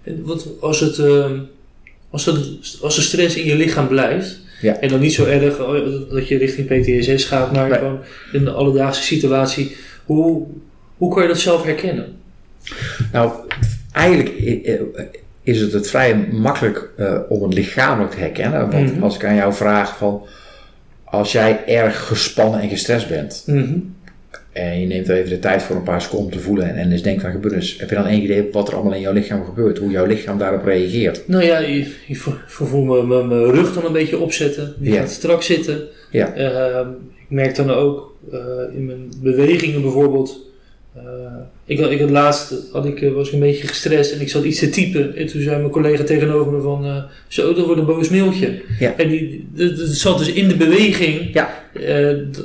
[0.04, 1.00] En wat als, het,
[2.10, 4.80] als, het, als de stress in je lichaam blijft, ja.
[4.80, 5.58] en dan niet zo erg
[6.10, 7.78] dat je richting PTSS gaat, maar nee.
[7.78, 8.00] gewoon
[8.32, 9.76] in de alledaagse situatie,
[10.06, 10.48] hoe,
[10.98, 12.16] hoe kan je dat zelf herkennen?
[13.12, 13.32] Nou,
[13.92, 14.30] eigenlijk
[15.44, 16.90] is het het vrij makkelijk
[17.30, 18.60] om het lichamelijk te herkennen.
[18.60, 19.04] Want mm -hmm.
[19.04, 20.26] als ik aan jou vraag van
[21.04, 23.44] als jij erg gespannen en gestrest bent.
[23.46, 23.96] Mm -hmm.
[24.52, 26.92] En je neemt er even de tijd voor een paar seconden te voelen en, en
[26.92, 27.60] eens denkt aan gebeuren.
[27.60, 29.78] Dus heb je dan één idee wat er allemaal in jouw lichaam gebeurt?
[29.78, 31.28] Hoe jouw lichaam daarop reageert?
[31.28, 32.16] Nou ja, je, je
[32.48, 34.74] voel mijn, rug dan een beetje opzetten.
[34.80, 35.00] Die Ja.
[35.00, 35.82] gaat strak zitten.
[36.12, 36.34] Ja.
[36.34, 38.40] Ehm, ik merk dan ook eh,
[38.76, 40.40] in mijn bewegingen bijvoorbeeld.
[40.96, 41.04] Eh,
[41.66, 44.30] ik, had, ik had laatst had ik, eh, was ik een beetje gestrest en ik
[44.30, 45.16] zat iets te typen.
[45.16, 48.62] En toen zei mijn collega tegenover me van, eh zo, dat wordt een boos mailtje.
[48.80, 48.94] Ja.
[48.98, 51.34] En die, dat, dat zat dus in de beweging.
[51.34, 51.64] Ja.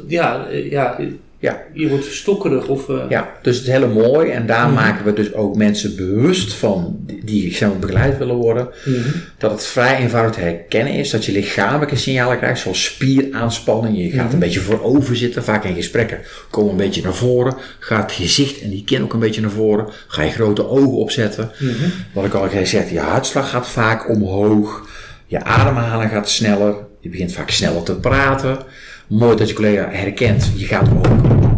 [0.07, 0.99] Ja, ja,
[1.42, 1.62] Ja.
[1.72, 2.88] je wordt stokkerig of...
[2.88, 4.74] eh, Ja, dus het is heel mooi en daar Mhm.
[4.74, 8.68] maken we dus ook mensen bewust van die, zeg maar, begeleid willen worden.
[8.85, 9.09] mhm.
[9.38, 13.96] Dat het vrij eenvoudig te herkennen is dat je lichamelijke signalen krijgt, zoals spieraanspanning.
[13.98, 14.33] Je gaat Mhm.
[14.33, 16.18] een beetje voorover zitten, vaak in gesprekken.
[16.50, 19.50] Kom een beetje naar voren, gaat het gezicht en die kin ook een beetje naar
[19.50, 19.87] voren.
[20.07, 21.50] Ga je grote ogen opzetten.
[22.12, 24.88] Wat ik al gezegd, je hartslag gaat vaak omhoog.
[25.26, 26.74] Je ademhaling gaat sneller.
[27.00, 28.59] Je begint vaak sneller te praten.
[29.09, 30.50] Mooi dat je collega herkent.
[30.57, 31.07] Je gaat ook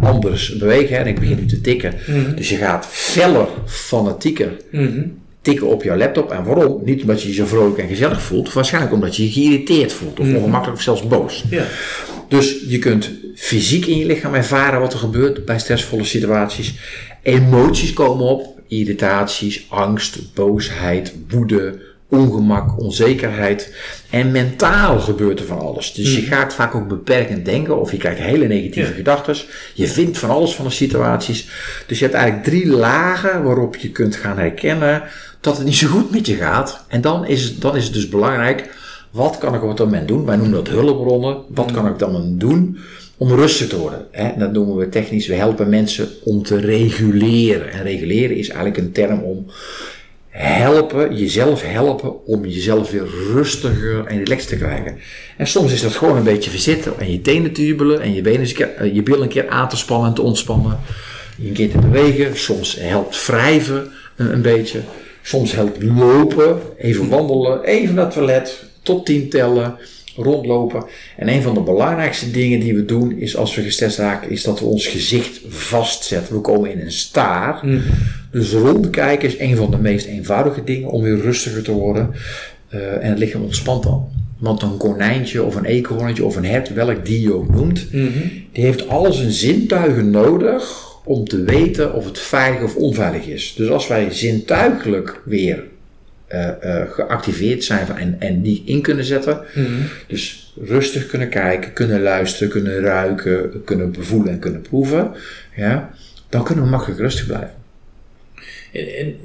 [0.05, 0.97] anders bewegen.
[0.97, 1.93] En ik begin nu te tikken.
[2.07, 2.35] Mhm.
[2.35, 5.01] Dus je gaat feller, fanatieker Mhm.
[5.41, 6.31] tikken op jouw laptop.
[6.31, 6.81] En waarom?
[6.85, 8.53] Niet omdat je je zo vrolijk en gezellig voelt.
[8.53, 10.19] Waarschijnlijk omdat je je geïrriteerd voelt.
[10.19, 10.35] Of Mhm.
[10.35, 11.43] ongemakkelijk of zelfs boos.
[11.49, 11.63] Ja.
[12.27, 16.73] Dus je kunt fysiek in je lichaam ervaren wat er gebeurt bij stressvolle situaties.
[17.23, 18.51] Emoties komen op.
[18.67, 21.79] Irritaties, angst, boosheid, woede,
[22.13, 23.73] ongemak, onzekerheid.
[24.09, 25.93] En mentaal gebeurt er van alles.
[25.93, 26.31] Dus je Mhm.
[26.31, 27.79] gaat vaak ook beperkend denken.
[27.79, 28.95] Of je krijgt hele negatieve Ja.
[28.95, 29.35] gedachten.
[29.73, 31.47] Je vindt van alles van de situaties.
[31.87, 35.03] Dus je hebt eigenlijk drie lagen waarop je kunt gaan herkennen
[35.41, 36.85] dat het niet zo goed met je gaat.
[36.87, 38.69] En dan is het, dan is het dus belangrijk,
[39.11, 40.25] wat kan ik op dat moment doen?
[40.25, 41.37] Wij noemen dat hulpbronnen.
[41.49, 42.77] Wat kan ik dan doen
[43.17, 44.05] om rustig te worden?
[44.11, 44.31] Hè?
[44.37, 47.71] Dat noemen we technisch, we helpen mensen om te reguleren.
[47.71, 49.45] En reguleren is eigenlijk een term om
[50.33, 54.97] helpen, jezelf helpen om jezelf weer rustiger en relaxed te krijgen.
[55.37, 58.21] En soms is dat gewoon een beetje verzitten en je tenen te jubelen en je
[58.21, 60.79] benen een keer, eh, je bil een keer aan te spannen en te ontspannen.
[61.37, 62.37] Je een keer te bewegen.
[62.37, 64.81] Soms helpt wrijven een, een beetje.
[65.21, 69.77] Soms helpt lopen, even wandelen, even naar het toilet, tot tien tellen,
[70.15, 70.83] rondlopen.
[71.17, 74.43] En een van de belangrijkste dingen die we doen is als we gestrest raken, is
[74.43, 76.35] dat we ons gezicht vastzetten.
[76.35, 77.59] We komen in een staar.
[77.65, 77.79] Mhm.
[78.31, 82.11] Dus rondkijken is een van de meest eenvoudige dingen om weer rustiger te worden.
[82.69, 84.07] Eh, en het lichaam ontspant dan.
[84.39, 88.11] Want een konijntje of een eekhoorntje of een hert, welk die je ook noemt, Mhm.
[88.51, 93.53] die heeft al zijn zintuigen nodig om te weten of het veilig of onveilig is.
[93.57, 95.63] Dus als wij zintuigelijk weer
[96.33, 99.71] eh, eh, geactiveerd zijn van- en, en die in kunnen zetten, Mhm.
[100.07, 105.11] dus rustig kunnen kijken, kunnen luisteren, kunnen ruiken, kunnen bevoelen en kunnen proeven,
[105.55, 105.93] ja,
[106.29, 107.53] dan kunnen we makkelijk rustig blijven.
[108.73, 109.15] En, en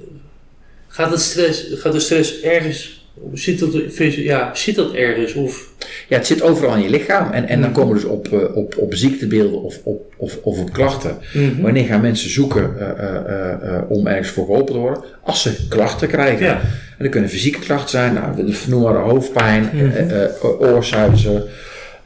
[0.89, 2.98] gaat, het stress, gaat de stress ergens,
[3.33, 3.73] zit dat,
[4.15, 5.35] ja, zit dat ergens?
[5.35, 5.69] Of,
[6.09, 7.79] Ja, het zit overal in je lichaam en, en dan Mhm.
[7.79, 11.17] komen we dus op, eh, op, op ziektebeelden of op, of, of op klachten.
[11.35, 11.63] Mhm.
[11.63, 15.03] Wanneer gaan mensen zoeken eh, eh, om ergens voor geholpen te worden?
[15.23, 16.47] Als ze klachten krijgen.
[16.47, 16.61] Ja.
[16.99, 19.71] En dat kunnen fysieke klachten zijn, nou, maar hoofdpijn,
[20.11, 21.43] eh, oorzuizen,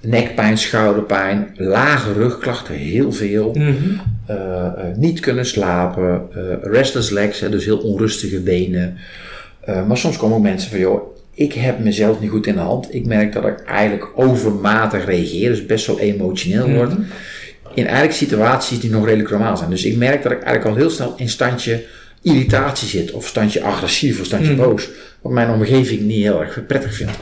[0.01, 3.57] nekpijn, schouderpijn, lage rugklachten, heel veel.
[4.27, 6.22] Eh, niet kunnen slapen,
[6.62, 8.96] restless legs, hè, dus heel onrustige benen.
[9.64, 12.61] Eh, maar soms komen ook mensen van, joh, ik heb mezelf niet goed in de
[12.61, 12.94] hand.
[12.94, 16.77] Ik merk dat ik eigenlijk overmatig reageer, dus best wel emotioneel Mhm.
[16.77, 16.92] word.
[17.75, 19.70] In eigenlijk situaties die nog redelijk normaal zijn.
[19.70, 21.85] Dus ik merk dat ik eigenlijk al heel snel in standje
[22.22, 24.62] irritatie zit, of standje agressief, of standje Mhm.
[24.62, 24.88] boos.
[25.22, 27.12] Wat mijn omgeving niet heel erg prettig vindt.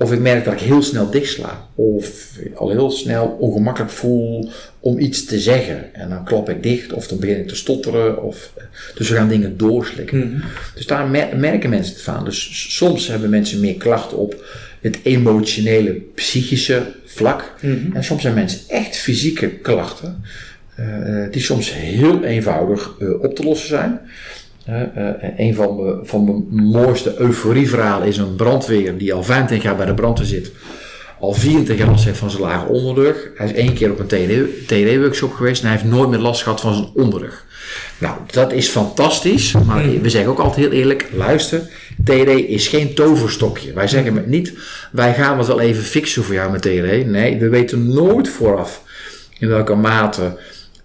[0.00, 1.66] Of ik merk dat ik heel snel dichtsla.
[1.74, 5.94] Of al heel snel ongemakkelijk voel om iets te zeggen.
[5.94, 8.22] En dan klap ik dicht of dan begin ik te stotteren.
[8.22, 8.52] Of,
[8.94, 10.18] dus we gaan dingen doorslikken.
[10.18, 10.40] Mhm.
[10.74, 12.24] Dus daar mer- merken mensen het van.
[12.24, 14.44] Dus soms hebben mensen meer klachten op
[14.80, 17.54] het emotionele, psychische vlak.
[17.60, 17.96] Mhm.
[17.96, 20.24] En soms zijn mensen echt fysieke klachten.
[20.74, 24.00] eh, die soms heel eenvoudig eh, op te lossen zijn.
[24.70, 29.76] Eh, een van mijn, van mijn mooiste euforieverhalen is een brandweer die al 25 jaar
[29.76, 30.52] bij de brandweer zit.
[31.20, 33.30] Al 24 jaar last heeft van zijn lage onderrug.
[33.36, 34.06] Hij is één keer op een
[34.66, 37.44] TD-workshop geweest en hij heeft nooit meer last gehad van zijn onderrug.
[37.98, 40.00] Nou, dat is fantastisch, maar Mhm.
[40.00, 41.60] we zeggen ook altijd heel eerlijk, luister,
[42.04, 43.72] TD is geen toverstokje.
[43.72, 44.52] Wij zeggen niet,
[44.92, 47.06] wij gaan het wel even fixen voor jou met TD.
[47.06, 48.82] Nee, we weten nooit vooraf
[49.38, 50.36] in welke mate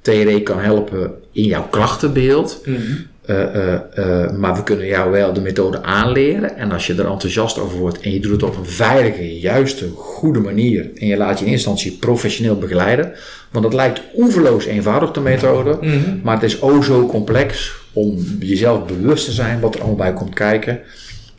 [0.02, 2.62] TD kan helpen in jouw klachtenbeeld.
[2.66, 2.80] Mhm.
[3.28, 6.58] Eh, eh, eh, maar we kunnen jou wel de methode aanleren.
[6.58, 9.90] En als je er enthousiast over wordt en je doet het op een veilige, juiste,
[9.96, 10.90] goede manier.
[10.96, 13.12] En je laat je in instantie professioneel begeleiden.
[13.52, 15.78] Want het lijkt oeverloos eenvoudig, de methode.
[15.82, 16.20] Mhm.
[16.24, 20.14] Maar het is o zo complex om jezelf bewust te zijn wat er allemaal bij
[20.14, 20.80] komt kijken.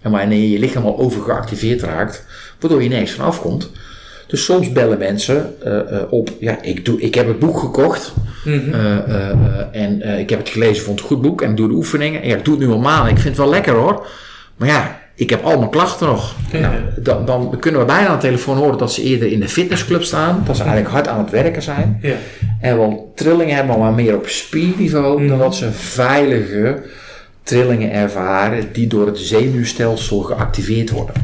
[0.03, 2.27] En wanneer je lichaam al overgeactiveerd raakt,
[2.61, 3.71] waardoor je nergens van afkomt.
[4.27, 8.13] Dus soms bellen mensen eh, eh, op, ja, ik, doe, ik heb het boek gekocht,
[8.45, 8.75] Mhm.
[8.75, 11.75] Eh, en ik heb het gelezen, vond het een goed boek en ik doe de
[11.75, 12.23] oefeningen.
[12.23, 13.11] En ja, ik doe het nu al maanden.
[13.11, 14.07] Ik vind het wel lekker hoor.
[14.57, 16.35] Maar ja, ik heb al mijn klachten nog.
[16.53, 16.61] Ja.
[16.61, 19.49] Nou, dan, dan kunnen we bijna aan de telefoon horen dat ze eerder in de
[19.49, 20.43] fitnessclub staan.
[20.47, 21.99] Dat ze eigenlijk hard aan het werken zijn.
[22.03, 22.15] Ja.
[22.61, 25.21] En wel trillingen hebben, maar meer op spierniveau.
[25.21, 25.29] Mhm.
[25.29, 26.83] Dan dat ze veilige
[27.43, 31.15] trillingen ervaren die door het zenuwstelsel geactiveerd worden.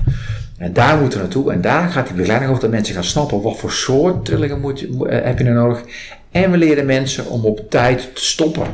[0.62, 1.52] En daar moeten we naartoe.
[1.52, 4.82] En daar gaat die begeleiding over dat mensen gaan snappen wat voor soort trillingen moet
[4.82, 5.84] eh, heb je nou nodig.
[6.30, 8.66] En we leren mensen om op tijd te stoppen.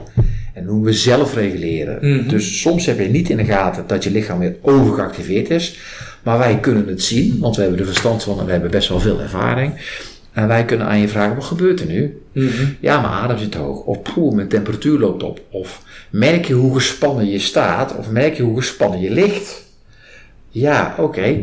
[0.55, 1.99] En noemen we zelfreguleren.
[2.01, 2.29] Mhm.
[2.29, 5.79] Dus soms heb je niet in de gaten dat je lichaam weer overgeactiveerd is.
[6.23, 8.89] Maar wij kunnen het zien, want we hebben er verstand van en we hebben best
[8.89, 9.73] wel veel ervaring.
[10.33, 12.23] En wij kunnen aan je vragen, wat gebeurt er nu?
[12.33, 12.65] Mhm.
[12.81, 13.81] Ja, mijn adem zit hoog.
[13.81, 15.41] Of poeh, mijn temperatuur loopt op.
[15.51, 17.97] Of merk je hoe gespannen je staat?
[17.97, 19.67] Of merk je hoe gespannen je ligt?
[20.49, 21.37] Ja, oké.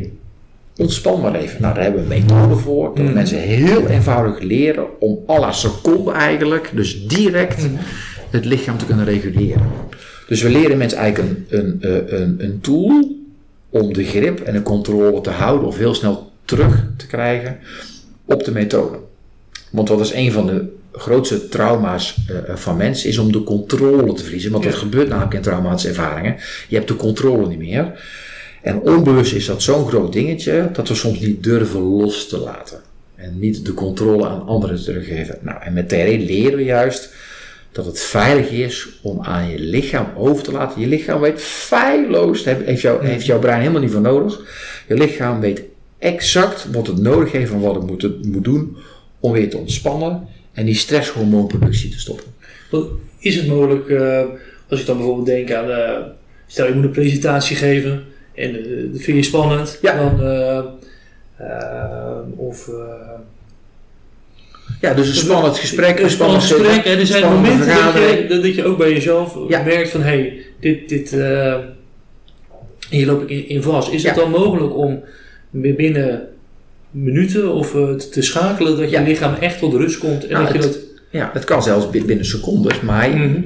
[0.78, 1.62] Ontspan maar even.
[1.62, 2.96] Nou, daar hebben we een methode voor.
[2.96, 3.14] Dat Mhm.
[3.14, 7.82] mensen heel eenvoudig leren om à la seconde eigenlijk, dus direct, Mhm.
[8.30, 9.68] het lichaam te kunnen reguleren.
[10.28, 13.16] Dus we leren mensen eigenlijk een, een, eh, een, een tool
[13.70, 17.58] om de grip en de controle te houden of heel snel terug te krijgen
[18.26, 18.98] op de methode.
[19.72, 24.14] Want wat is een van de grootste trauma's eh, van mensen, is om de controle
[24.14, 24.52] te verliezen.
[24.52, 24.80] Want dat Ja.
[24.80, 26.36] gebeurt namelijk in traumatische ervaringen.
[26.68, 28.04] Je hebt de controle niet meer.
[28.66, 32.82] En onbewust is dat zo'n groot dingetje dat we soms niet durven los te laten.
[33.16, 35.38] En niet de controle aan anderen teruggeven.
[35.42, 37.14] Nou, en met TRE leren we juist
[37.72, 40.82] dat het veilig is om aan je lichaam over te laten.
[40.82, 44.40] Je lichaam weet feilloos, heeft, jou, heeft jouw brein helemaal niet voor nodig.
[44.88, 45.62] Je lichaam weet
[45.98, 48.78] exact wat het nodig heeft en wat het moet, moet doen
[49.20, 52.28] om weer te ontspannen en die stresshormoonproductie te stoppen.
[53.20, 54.24] Is het mogelijk, eh,
[54.70, 56.02] als ik dan bijvoorbeeld denk aan, eh,
[56.48, 59.96] stel je moet een presentatie geven en eh, dat vind je spannend, Ja.
[59.96, 60.58] dan, eh,
[61.38, 62.70] eh, of
[64.82, 66.86] Ja, dus een spannend gesprek, een spannend gesprek.
[66.86, 69.64] En er zijn momenten dat je, dat, je ook bij jezelf Ja.
[69.64, 73.92] merkt van, hé, hey, dit, dit, en je loopt in, in vast.
[73.92, 75.04] Is het dan mogelijk om
[75.50, 76.28] binnen
[76.92, 77.72] minuten of
[78.12, 79.02] te, schakelen dat je Ja.
[79.04, 80.80] lichaam echt tot rust komt en Nou, dat je dat...
[81.16, 83.40] Ja, het kan zelfs bi- binnen secondes, maar Mhm.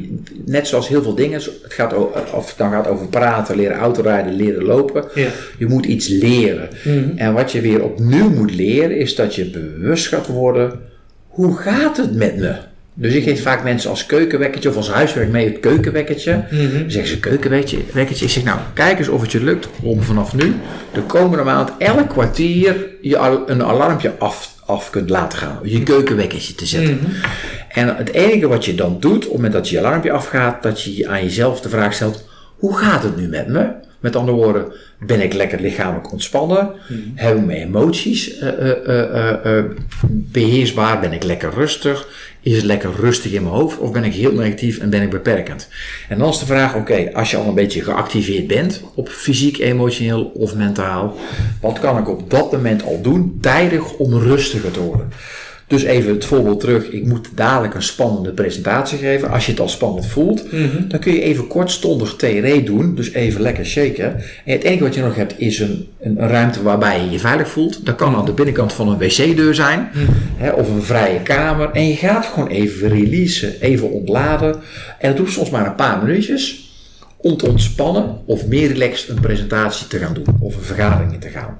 [0.45, 3.77] net zoals heel veel dingen, het gaat o- of het dan gaat over praten, leren
[3.77, 5.27] autorijden, leren lopen, Ja.
[5.57, 6.69] je moet iets leren.
[6.83, 7.09] Mhm.
[7.17, 10.79] En wat je weer opnieuw moet leren, is dat je bewust gaat worden,
[11.27, 12.53] hoe gaat het met me?
[12.93, 16.43] Dus ik geef vaak mensen als keukenwekkertje of als huiswerk mee het keukenwekkertje.
[16.51, 16.61] Mhm.
[16.79, 17.77] Dan zeggen ze keukenwekkertje.
[17.93, 18.25] wekkertje.
[18.25, 20.53] Ik zeg nou, kijk eens of het je lukt om vanaf nu
[20.93, 25.59] de komende maand elk kwartier je al, een alarmpje af, af kunt laten gaan.
[25.63, 26.99] Je keukenwekkertje te zetten.
[27.01, 27.11] Mhm.
[27.69, 30.81] En het enige wat je dan doet, op het moment dat je alarmpje afgaat, dat
[30.81, 32.27] je aan jezelf de vraag stelt:
[32.57, 33.71] hoe gaat het nu met me?
[33.99, 36.71] Met andere woorden, ben ik lekker lichamelijk ontspannen?
[37.15, 39.65] Hebben mijn emoties eh, eh, eh,
[40.09, 40.99] beheersbaar?
[40.99, 42.07] Ben ik lekker rustig?
[42.41, 43.77] Is het lekker rustig in mijn hoofd?
[43.77, 45.67] Of ben ik heel negatief en ben ik beperkend?
[46.09, 49.57] En dan is de vraag: oké, als je al een beetje geactiveerd bent, op fysiek,
[49.57, 51.15] emotioneel of mentaal,
[51.61, 55.11] wat kan ik op dat moment al doen, tijdig om rustiger te worden?
[55.69, 56.89] Dus even het voorbeeld terug.
[56.89, 59.29] Ik moet dadelijk een spannende presentatie geven.
[59.29, 60.87] Als je het al spannend voelt, Mhm.
[60.87, 62.95] dan kun je even kortstondig TRE doen.
[62.95, 64.15] Dus even lekker shaken.
[64.45, 67.19] En het enige wat je nog hebt is een, een, een ruimte waarbij je je
[67.19, 67.85] veilig voelt.
[67.85, 69.89] Dat kan aan de binnenkant van een wc-deur zijn.
[70.37, 71.69] Hè, of een vrije kamer.
[71.71, 73.53] En je gaat gewoon even releasen.
[73.61, 74.55] Even ontladen.
[74.99, 76.68] En dat doet soms maar een paar minuutjes.
[77.21, 80.25] Om te ontspannen of meer relaxed een presentatie te gaan doen.
[80.39, 81.57] Of een vergadering in te gaan.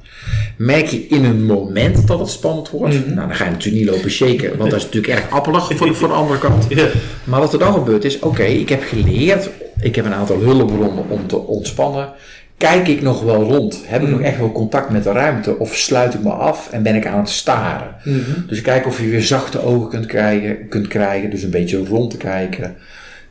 [0.58, 3.06] Merk je in een moment dat het spannend wordt.
[3.06, 4.58] Nou, dan ga je natuurlijk niet lopen shaken.
[4.58, 6.66] Want dat is natuurlijk erg appelig voor, voor de andere kant.
[6.70, 6.88] Ja.
[7.24, 9.50] Maar wat er dan gebeurt is, oké, ik heb geleerd,
[9.82, 12.10] ik heb een aantal hulpbronnen om te ontspannen.
[12.60, 13.82] Kijk ik nog wel rond?
[13.86, 15.60] Heb ik nog echt wel contact met de ruimte?
[15.60, 17.96] Of sluit ik me af en ben ik aan het staren?
[18.04, 18.48] Mhm.
[18.48, 21.30] Dus kijk of je weer zachte ogen kunt krijgen, kunt krijgen.
[21.30, 22.76] Dus een beetje rond te kijken.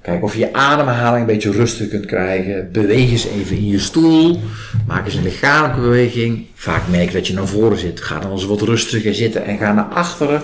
[0.02, 2.68] Kijk of je je ademhaling een beetje rustig kunt krijgen.
[2.72, 4.40] Beweeg eens even in je stoel.
[4.86, 6.46] Maak eens een lichamelijke beweging.
[6.54, 8.00] Vaak merk je dat je naar voren zit.
[8.00, 10.42] Ga dan eens wat rustiger zitten en ga naar achteren.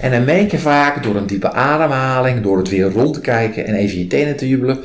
[0.00, 3.66] En dan merk je vaak door een diepe ademhaling, door het weer rond te kijken
[3.66, 4.78] en even je tenen te jubelen.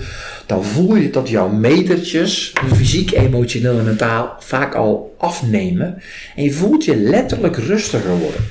[0.45, 6.01] Dan voel je dat jouw metertjes, fysiek, emotioneel en mentaal, vaak al afnemen.
[6.36, 8.41] En je voelt je letterlijk rustiger worden.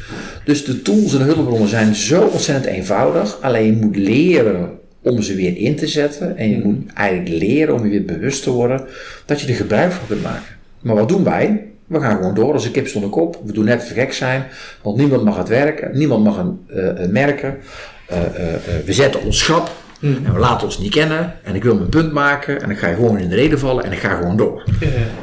[0.44, 3.38] Dus de tools en de hulpbronnen zijn zo ontzettend eenvoudig.
[3.40, 6.36] Alleen je moet leren om ze weer in te zetten.
[6.36, 8.84] En je moet eigenlijk leren om je weer bewust te worden
[9.26, 10.54] dat je er gebruik van kunt maken.
[10.80, 11.64] Maar wat doen wij?
[11.86, 13.40] We gaan gewoon door als een kip zonder kop.
[13.44, 14.44] We doen net gek zijn,
[14.82, 17.58] want niemand mag het werken, niemand mag het eh, merken.
[18.06, 18.32] Eh, eh,
[18.84, 19.42] we zetten ons
[20.00, 21.34] schrap En we laten ons niet kennen.
[21.42, 22.62] En ik wil mijn punt maken.
[22.62, 23.84] En dan ga je gewoon in de reden vallen.
[23.84, 24.64] En ik ga gewoon door.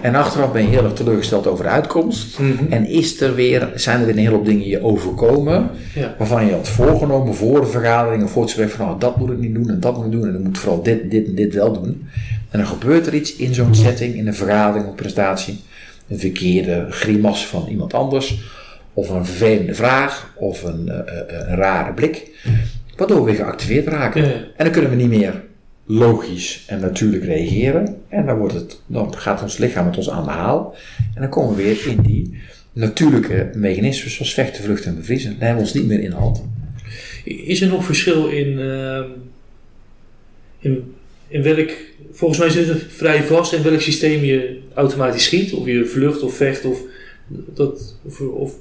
[0.01, 2.39] En achteraf ben je heel erg teleurgesteld over de uitkomst.
[2.39, 2.71] Mhm.
[2.71, 5.69] En is er weer, zijn er weer een hele hoop dingen je overkomen.
[6.17, 9.31] Waarvan je had voorgenomen voor de vergadering of voor het gesprek van nou, dat moet
[9.31, 10.25] ik niet doen en dat moet ik doen.
[10.25, 12.07] En dan moet vooral dit, dit en dit wel doen.
[12.49, 15.61] En dan gebeurt er iets in zo'n setting, in een vergadering of presentatie.
[16.07, 18.41] Een verkeerde grimas van iemand anders.
[18.93, 20.33] Of een vervelende vraag.
[20.35, 22.31] Of een, eh, een rare blik.
[23.03, 24.25] Waardoor we weer geactiveerd raken.
[24.25, 24.31] Ja.
[24.31, 25.43] En dan kunnen we niet meer
[25.85, 27.97] logisch en natuurlijk reageren.
[28.09, 30.75] En dan, wordt het, dan gaat ons lichaam met ons aan de haal.
[31.15, 32.39] En dan komen we weer in die
[32.73, 35.29] natuurlijke mechanismen zoals vechten, vluchten en bevriezen.
[35.29, 36.43] Dan hebben we ons niet meer in de hand.
[37.23, 39.09] Is er nog verschil in, ehm,
[40.59, 40.93] in,
[41.27, 41.71] in welk,
[42.11, 46.21] volgens mij zit het vrij vast in welk systeem je automatisch schiet, of je vlucht
[46.21, 46.81] of vecht, of,
[47.53, 48.55] dat, of, of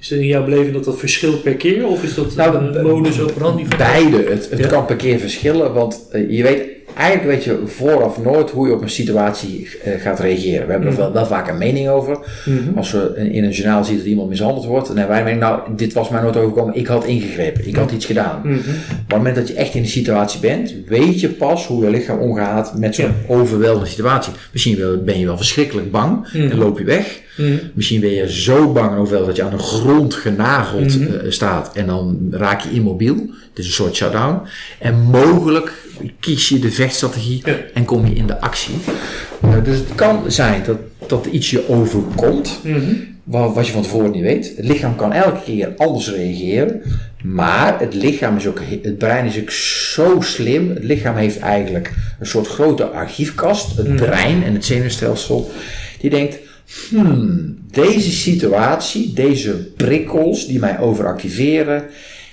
[0.00, 2.86] is er in jouw beleving dat dat verschilt per keer, of is dat Nou, een
[2.86, 4.16] modus operandi van Beide.
[4.30, 4.66] Het, het Ja.
[4.66, 6.62] kan per keer verschillen, want eh, je weet
[6.94, 10.66] eigenlijk weet je vooraf nooit hoe je op een situatie eh, gaat reageren.
[10.66, 11.02] We hebben er Mhm.
[11.02, 12.18] wel, wel vaak een mening over.
[12.44, 12.76] Mhm.
[12.76, 15.60] Als we in- een journaal zien dat iemand mishandeld wordt, dan hebben wij mening, nou,
[15.76, 18.40] dit was mij nooit overkomen, ik had ingegrepen, ik had iets gedaan.
[18.44, 18.50] Mhm.
[18.50, 18.58] Maar
[18.90, 21.90] op het moment dat je echt in de situatie bent, weet je pas hoe je
[21.90, 24.32] lichaam omgaat met zo'n overweldigende situatie.
[24.52, 26.50] Misschien ben je wel verschrikkelijk bang Mhm.
[26.50, 27.20] en loop je weg.
[27.36, 27.52] Mhm.
[27.74, 31.12] Misschien ben je zo bang en overweldigd dat je aan de grond genageld Mhm.
[31.12, 33.14] eh, staat en dan raak je immobiel.
[33.48, 34.40] Het is een soort shutdown.
[34.78, 35.72] En mogelijk
[36.20, 37.56] kies je de vechtstrategie Ja.
[37.74, 38.74] en kom je in de actie.
[39.42, 42.80] Eh, dus het kan zijn dat, dat iets je overkomt Mhm.
[43.24, 44.52] wa- wat je van tevoren niet weet.
[44.56, 46.82] Het lichaam kan elke keer anders reageren.
[47.22, 50.68] Maar het lichaam is ook, he- het brein is ook zo slim.
[50.68, 53.76] Het lichaam heeft eigenlijk een soort grote archiefkast.
[53.76, 53.96] Het Mhm.
[53.96, 55.50] brein en het zenuwstelsel.
[56.00, 56.36] Die denkt,
[56.90, 61.84] hmm, deze situatie, deze prikkels die mij overactiveren.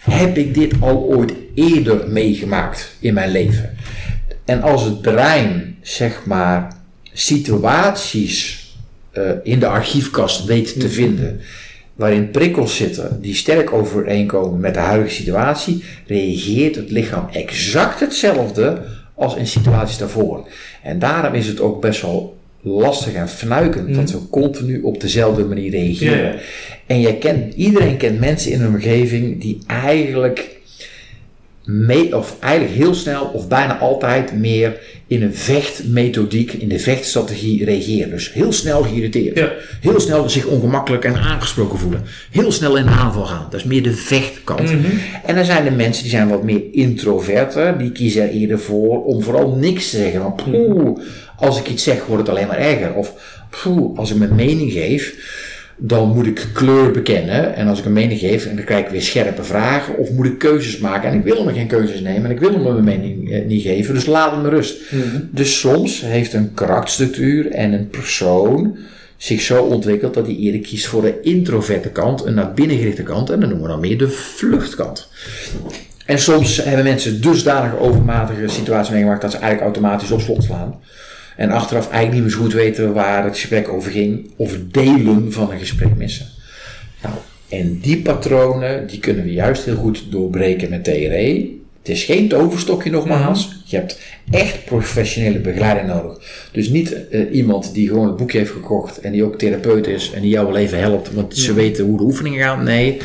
[0.02, 3.70] Heb ik dit al ooit eerder meegemaakt in mijn leven?
[4.46, 6.78] En als het brein, zeg maar,
[7.14, 8.66] situaties
[9.12, 11.42] eh, in de archiefkast weet te vinden,
[11.96, 18.82] waarin prikkels zitten die sterk overeenkomen met de huidige situatie, reageert het lichaam exact hetzelfde
[19.16, 20.48] als in situaties daarvoor.
[20.84, 25.46] En daarom is het ook best wel lastig en fnuikend dat we continu op dezelfde
[25.46, 26.40] manier reageren.
[26.86, 30.60] En jij kent, iedereen kent mensen in hun omgeving die eigenlijk
[31.66, 37.66] mee, of eigenlijk heel snel of bijna altijd meer in een vechtmethodiek, in de vechtstrategie
[37.66, 38.10] reageren.
[38.10, 39.38] Dus heel snel geïrriteerd.
[39.38, 39.52] Ja.
[39.82, 42.04] Heel snel zich ongemakkelijk en aangesproken voelen.
[42.32, 43.48] Heel snel in de aanval gaan.
[43.50, 44.72] Dat is meer de vechtkant.
[44.72, 44.86] Mhm.
[45.26, 47.78] En dan zijn er mensen die zijn wat meer introverter.
[47.78, 50.22] Die kiezen er eerder voor om vooral niks te zeggen.
[50.22, 51.00] Want poeh,
[51.38, 52.94] als ik iets zeg wordt het alleen maar erger.
[52.94, 53.14] Of
[53.64, 55.14] poeh, als ik mijn mening geef
[55.78, 57.56] dan moet ik kleur bekennen.
[57.56, 59.98] En als ik een mening geef, en dan krijg ik weer scherpe vragen.
[59.98, 61.10] Of moet ik keuzes maken.
[61.10, 62.26] En ik wil hem geen keuzes nemen.
[62.26, 63.94] En ik wil hem mijn mening eh, niet geven.
[63.94, 64.92] Dus laat hem rust.
[64.92, 65.22] Mhm.
[65.32, 68.78] Dus soms heeft een karakterstructuur en een persoon
[69.18, 73.04] zich zo ontwikkeld dat hij eerder kiest voor de introverte kant, een naar binnen gerichte
[73.04, 73.30] kant.
[73.30, 75.10] En dan noemen we dan meer de vluchtkant.
[76.06, 80.80] En soms hebben mensen dusdanig overmatige situaties meegemaakt dat ze eigenlijk automatisch op slot slaan.
[81.36, 84.32] En achteraf eigenlijk niet meer zo goed weten waar het gesprek over ging.
[84.36, 86.26] Of delen van een gesprek missen.
[87.02, 87.16] Nou,
[87.50, 91.64] en die patronen, die kunnen we juist heel goed doorbreken met TRE.
[91.86, 93.56] Het is geen toverstokje nogmaals.
[93.66, 94.00] Je hebt
[94.32, 96.48] echt professionele begeleiding nodig.
[96.52, 100.12] Dus niet eh, iemand die gewoon het boekje heeft gekocht en die ook therapeut is
[100.16, 102.64] en die jou wel even helpt, want ze weten hoe de oefeningen gaan.
[102.64, 102.98] Nee,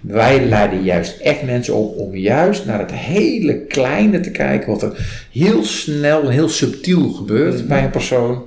[0.00, 4.82] wij leiden juist echt mensen op om juist naar het hele kleine te kijken, wat
[4.82, 8.42] er heel snel en heel subtiel gebeurt bij een persoon.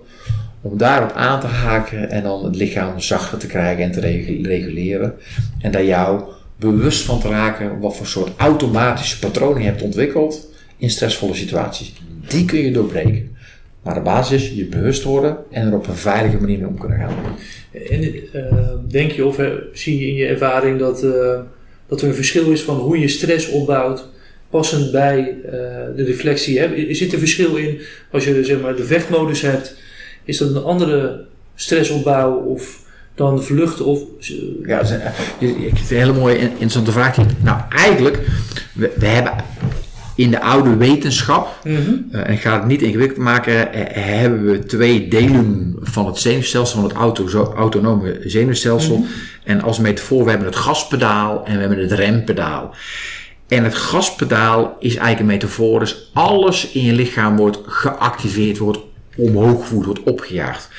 [0.61, 4.41] Om daarop aan te haken en dan het lichaam zachter te krijgen en te regu-
[4.47, 5.13] reguleren.
[5.61, 6.21] En daar jou
[6.59, 11.93] bewust van te raken wat voor soort automatische patronen je hebt ontwikkeld in stressvolle situaties.
[12.27, 13.35] Die kun je doorbreken.
[13.81, 16.79] Maar de basis is je bewust worden en er op een veilige manier mee om
[16.79, 17.15] kunnen gaan.
[17.89, 19.39] En eh, denk je of
[19.73, 21.39] zie je in je ervaring dat, eh,
[21.87, 24.09] dat er een verschil is van hoe je stress opbouwt,
[24.49, 25.51] passend bij eh,
[25.95, 26.59] de reflectie?
[26.59, 26.93] Hè?
[26.93, 27.79] Zit er verschil in
[28.11, 29.75] als je zeg maar, de vechtmodus hebt?
[30.23, 32.85] Is dat een andere stressopbouw of
[33.17, 33.85] dan vluchten?
[33.85, 33.99] Of,
[34.65, 34.91] Ja, dat is
[35.49, 37.15] een- hele mooie interessante vraag.
[37.15, 38.19] die- Nou, eigenlijk,
[38.73, 39.33] we, we hebben
[40.15, 41.79] in de oude wetenschap, Mhm.
[42.11, 46.17] eh, en ik ga het niet ingewikkeld maken, eh, hebben we twee delen van het
[46.17, 49.05] zenuwstelsel, van het auto, zo- autonome zenuwstelsel.
[49.43, 52.75] En als metafoor, we hebben het gaspedaal en we hebben het rempedaal.
[53.47, 58.79] En het gaspedaal is eigenlijk een metafoor, dus alles in je lichaam wordt geactiveerd, wordt
[59.17, 60.69] omhoog voert, wordt opgejaagd.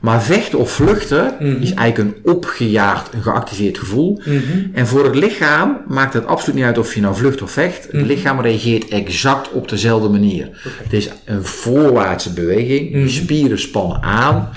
[0.00, 1.62] Maar vechten of vluchten Mhm.
[1.62, 4.20] is eigenlijk een opgejaagd, een geactiveerd gevoel.
[4.24, 4.40] Mhm.
[4.72, 7.82] En voor het lichaam maakt het absoluut niet uit of je nou vlucht of vecht.
[7.84, 8.04] Het Mhm.
[8.04, 10.48] lichaam reageert exact op dezelfde manier.
[10.82, 12.92] Het is een voorwaartse beweging.
[12.92, 14.48] Je spieren spannen aan.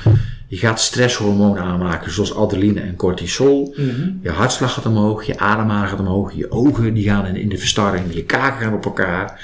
[0.47, 3.75] Je gaat stresshormonen aanmaken zoals adrenaline en cortisol.
[4.21, 7.57] Je hartslag gaat omhoog, je ademhaling gaat omhoog, je ogen die gaan in, in de
[7.57, 9.41] verstarring, je kaken gaan op elkaar.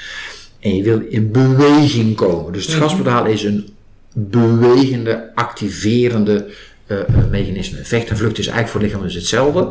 [0.60, 2.52] En je wil in beweging komen.
[2.52, 2.82] Dus het Mhm.
[2.84, 3.68] gaspedaal is een
[4.14, 6.46] bewegende, activerende
[6.86, 7.78] eh, eh, mechanisme.
[7.82, 9.70] Vechten en vluchten is eigenlijk voor lichaam dus hetzelfde.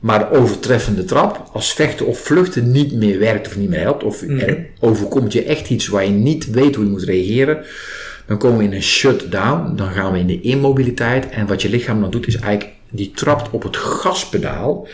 [0.00, 4.02] Maar de overtreffende trap, als vechten of vluchten niet meer werkt of niet meer helpt,
[4.02, 4.38] of Mhm.
[4.38, 7.64] er overkomt je echt iets waar je niet weet hoe je moet reageren,
[8.26, 11.28] dan komen we in een shutdown, dan gaan we in de immobiliteit.
[11.28, 14.88] En wat je lichaam dan doet, is eigenlijk, die trapt op het gaspedaal.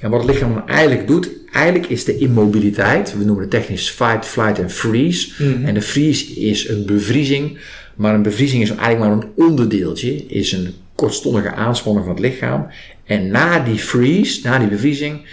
[0.00, 3.90] En wat het lichaam dan eigenlijk doet, eigenlijk is de immobiliteit, we noemen het technisch
[3.90, 5.28] fight, flight en freeze.
[5.38, 5.64] Mhm.
[5.64, 7.58] En de freeze is een bevriezing,
[7.98, 12.66] maar een bevriezing is eigenlijk maar een onderdeeltje, is een kortstondige aanspanning van het lichaam.
[13.04, 15.26] En na die freeze, na die bevriezing,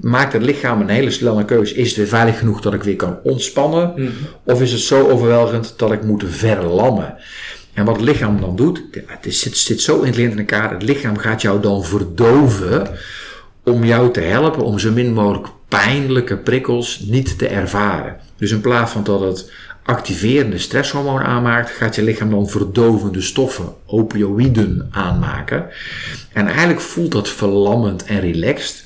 [0.00, 1.74] maakt het lichaam een hele snelle keuze.
[1.74, 3.92] Is het weer veilig genoeg dat ik weer kan ontspannen?
[3.96, 4.10] Mhm.
[4.44, 7.14] Of is het zo overweldigend dat ik moet verlammen?
[7.74, 10.82] En wat het lichaam dan doet, het is- zit, zit zo intelligent in elkaar, het
[10.82, 12.88] lichaam gaat jou dan verdoven
[13.64, 18.16] om jou te helpen om zo min mogelijk pijnlijke prikkels niet te ervaren.
[18.36, 19.52] Dus in plaats van dat het
[19.82, 25.66] activerende stresshormoon aanmaakt, gaat je lichaam dan verdovende stoffen, opioïden aanmaken.
[26.32, 28.84] En eigenlijk voelt dat verlammend en relaxed.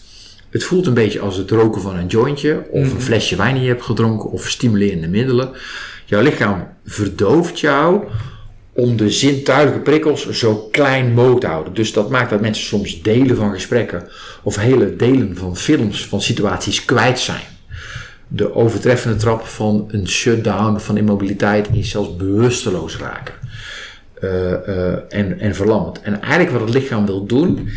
[0.51, 3.63] Het voelt een beetje als het roken van een jointje, of een flesje wijn die
[3.63, 5.51] je hebt gedronken, of stimulerende middelen.
[6.05, 8.05] Jouw lichaam verdooft jou
[8.73, 11.75] om de zintuigelijke prikkels zo klein mogelijk te houden.
[11.75, 14.09] Dus dat maakt dat mensen soms delen van gesprekken
[14.43, 17.54] of hele delen van films, van situaties kwijt zijn.
[18.35, 23.35] De overtreffende trap van een shutdown van immobiliteit is zelfs bewusteloos raken.
[24.21, 26.01] Eh, eh, en, en verlammend.
[26.01, 27.69] En eigenlijk wat het lichaam wil doen,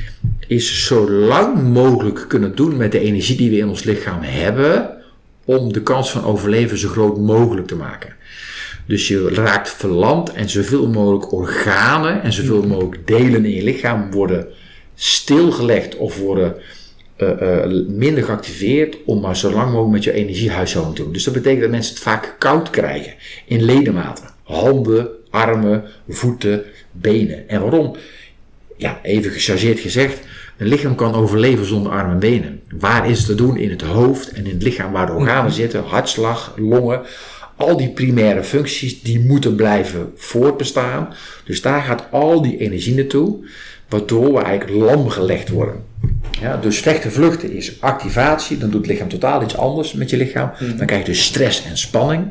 [0.47, 4.89] is zo lang mogelijk kunnen doen met de energie die we in ons lichaam hebben,
[5.45, 8.13] om de kans van overleven zo groot mogelijk te maken.
[8.85, 14.11] Dus je raakt verlamd en zoveel mogelijk organen en zoveel mogelijk delen in je lichaam
[14.11, 14.47] worden
[14.95, 16.55] stilgelegd of worden
[17.17, 21.13] eh, eh, minder geactiveerd om maar zo lang mogelijk met je energiehuishouding te doen.
[21.13, 23.13] Dus dat betekent dat mensen het vaak koud krijgen
[23.45, 24.25] in ledematen.
[24.43, 27.49] Handen, armen, voeten, benen.
[27.49, 27.95] En waarom?
[28.75, 30.19] Ja, even gechargeerd gezegd,
[30.57, 32.61] een lichaam kan overleven zonder armen en benen.
[32.79, 33.57] Waar is het te doen?
[33.57, 37.01] In het hoofd en in het lichaam waar de organen zitten, hartslag, longen.
[37.55, 41.13] Al die primaire functies, die moeten blijven voortbestaan.
[41.45, 43.45] Dus daar gaat al die energie naartoe,
[43.89, 45.83] waardoor we eigenlijk lam gelegd worden.
[46.41, 50.17] Ja, dus vechten vluchten is activatie, dan doet het lichaam totaal iets anders met je
[50.17, 50.51] lichaam.
[50.77, 52.25] Dan krijg je dus stress en spanning.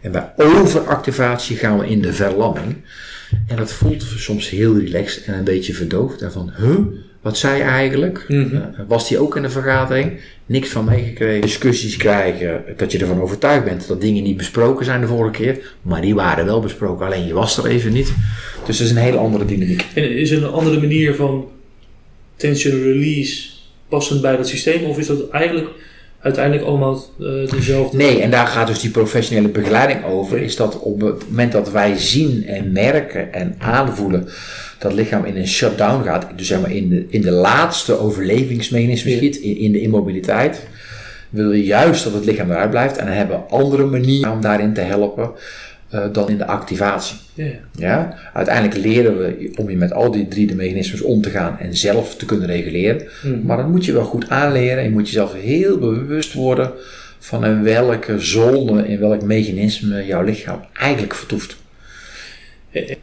[0.00, 2.76] En bij overactivatie gaan we in de verlamming.
[3.46, 6.22] En dat voelt soms heel relaxed en een beetje verdoofd.
[6.22, 6.78] En van, huh,
[7.20, 8.24] wat zei je eigenlijk?
[8.28, 8.60] Mhm.
[8.86, 10.20] Was die ook in de vergadering?
[10.46, 11.40] Niks van meegekregen.
[11.40, 15.74] Discussies krijgen dat je ervan overtuigd bent dat dingen niet besproken zijn de vorige keer.
[15.82, 18.12] Maar die waren wel besproken, alleen je was er even niet.
[18.66, 19.86] Dus dat is een hele andere dynamiek.
[19.94, 21.48] En is er een andere manier van
[22.40, 23.48] tension release
[23.88, 24.84] passend bij dat systeem?
[24.84, 25.68] Of is dat eigenlijk
[26.20, 27.96] uiteindelijk allemaal eh, dezelfde?
[27.96, 30.38] Nee, en daar gaat dus die professionele begeleiding over.
[30.38, 34.24] Is dat op het moment dat wij zien en merken en aanvoelen
[34.78, 37.98] dat het lichaam in een shutdown gaat, dus zeg maar in de, in de laatste
[37.98, 40.66] overlevingsmechanisme schiet, in, in de immobiliteit,
[41.30, 42.96] wil je juist dat het lichaam eruit blijft.
[42.96, 45.30] En dan hebben we andere manieren om daarin te helpen
[45.90, 47.16] eh, dan in de activatie.
[47.34, 47.50] Ja.
[47.72, 48.18] Ja?
[48.32, 51.76] Uiteindelijk leren we om je met al die drie de mechanismes om te gaan en
[51.76, 53.08] zelf te kunnen reguleren.
[53.22, 53.46] Mhm.
[53.46, 54.84] Maar dat moet je wel goed aanleren.
[54.84, 56.72] Je moet jezelf heel bewust worden
[57.18, 61.56] van in welke zone, in welk mechanisme jouw lichaam eigenlijk vertoeft.
[62.72, 62.96] Eh,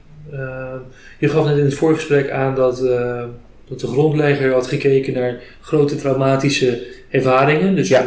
[1.20, 3.24] je gaf net in het voorgesprek aan dat, eh,
[3.68, 7.76] dat de grondlegger had gekeken naar grote traumatische ervaringen.
[7.76, 8.06] Dus Ja.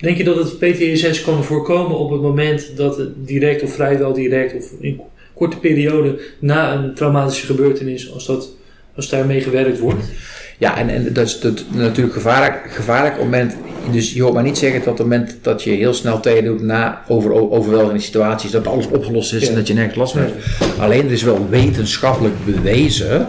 [0.00, 4.12] Denk je dat het PTSS kan voorkomen op het moment dat het direct of vrijwel
[4.12, 5.00] direct of in
[5.34, 8.48] korte periode na een traumatische gebeurtenis, als, dat,
[8.96, 10.04] als daarmee gewerkt wordt?
[10.58, 13.56] Ja, en, en dat is dat, natuurlijk gevaarlijk, gevaarlijk op het moment.
[13.92, 16.44] Dus je hoort maar niet zeggen dat op het moment dat je heel snel tegen
[16.44, 19.48] doet na over, overweldigende situaties, dat alles opgelost is Ja.
[19.48, 20.34] en dat je nergens last van hebt.
[20.78, 23.28] Alleen er is wel wetenschappelijk bewezen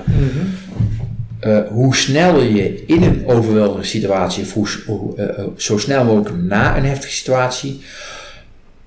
[1.42, 4.54] eh, hoe sneller je in een overweldigende situatie, of
[4.86, 7.82] hoe, eh, eh, zo snel mogelijk na een heftige situatie,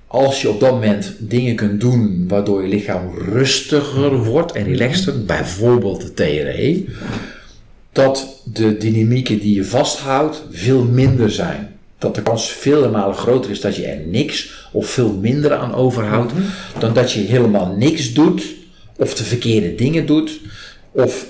[0.07, 5.25] als je op dat moment dingen kunt doen waardoor je lichaam rustiger wordt en relaxter,
[5.25, 6.85] bijvoorbeeld de TRE,
[7.91, 11.75] dat de dynamieken die je vasthoudt veel minder zijn.
[11.97, 15.73] Dat de kans vele malen groter is dat je er niks of veel minder aan
[15.73, 16.33] overhoudt,
[16.79, 18.43] dan dat je helemaal niks doet
[18.97, 20.39] of de verkeerde dingen doet
[20.95, 21.25] of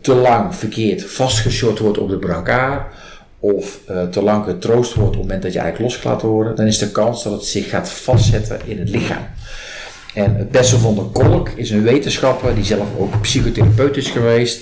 [0.00, 2.94] te lang verkeerd vastgeshort wordt op de brancard
[3.40, 6.56] of uh, te lang getroost wordt op het moment dat je eigenlijk los laat worden,
[6.56, 9.26] dan is de kans dat het zich gaat vastzetten in het lichaam.
[10.14, 14.60] En Bessel van der Kolk is een wetenschapper die zelf ook psychotherapeut is geweest,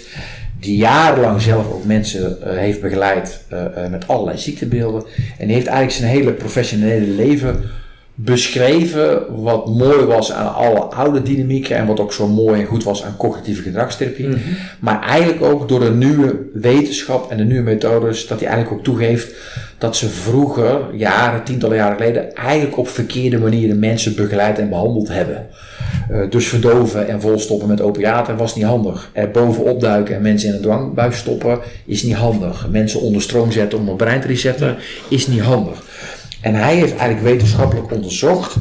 [0.61, 3.59] die jarenlang zelf ook mensen uh, heeft begeleid uh,
[3.91, 5.05] met allerlei ziektebeelden.
[5.39, 7.65] En die heeft eigenlijk zijn hele professionele leven
[8.19, 12.85] beschreven wat mooi was aan alle oude dynamieken en wat ook zo mooi en goed
[12.85, 14.27] was aan cognitieve gedragstherapie.
[14.27, 14.39] Mhm.
[14.81, 18.85] Maar eigenlijk ook door de nieuwe wetenschap en de nieuwe methodes, dat hij eigenlijk ook
[18.85, 19.35] toegeeft
[19.79, 25.09] dat ze vroeger, jaren, tientallen jaren geleden, eigenlijk op verkeerde manieren mensen begeleid en behandeld
[25.09, 25.47] hebben.
[26.11, 29.11] Uh, dus verdoven en volstoppen met opiaten was niet handig.
[29.13, 32.69] Er bovenop duiken en mensen in een dwangbuis stoppen is niet handig.
[32.71, 34.77] Mensen onder stroom zetten om een brein te resetten
[35.09, 35.83] is niet handig.
[36.47, 38.57] En hij heeft eigenlijk wetenschappelijk onderzocht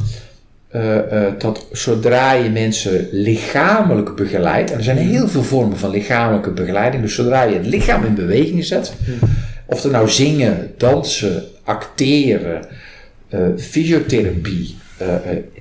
[0.72, 5.90] uh, uh, dat zodra je mensen lichamelijk begeleidt, en er zijn heel veel vormen van
[5.90, 8.92] lichamelijke begeleiding, dus zodra je het lichaam in beweging zet,
[9.66, 12.66] of er nou zingen, dansen, acteren,
[13.30, 14.76] uh, fysiotherapie,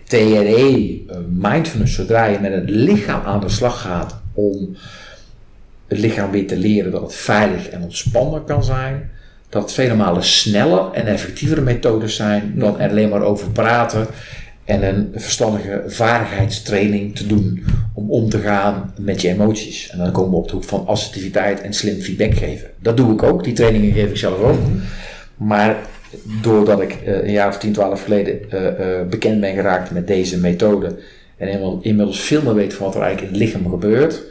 [0.04, 4.76] TRE, mindfulness, zodra je met het lichaam aan de slag gaat om
[5.88, 9.10] het lichaam weer te leren dat het veilig en ontspannen kan zijn,
[9.56, 14.08] dat vele malen sneller en effectievere methodes zijn dan er alleen maar over praten
[14.66, 19.90] en een verstandige vaardigheidstraining te doen om om te gaan met je emoties.
[19.90, 22.68] En dan komen we op de hoek van assertiviteit en slim feedback geven.
[22.80, 24.60] Dat doe ik ook, die trainingen geef ik zelf ook.
[25.38, 25.76] Maar
[26.42, 28.70] doordat ik uh, een jaar of 10, 12 geleden uh, uh,
[29.10, 30.96] bekend ben geraakt met deze methode
[31.38, 34.22] en inmiddels veel meer weet van wat er eigenlijk in het lichaam gebeurt,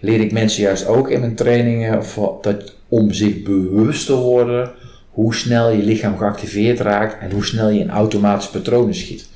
[0.00, 2.02] leer ik mensen juist ook in mijn trainingen
[2.40, 4.70] dat om zich bewust te worden
[5.10, 9.28] hoe snel je lichaam geactiveerd raakt en hoe snel je in automatische patronen schiet.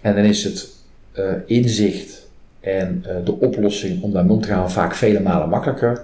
[0.00, 0.68] En dan is het
[1.18, 2.28] uh, inzicht
[2.60, 6.02] en uh, de oplossing om daarmee om te gaan vaak vele malen makkelijker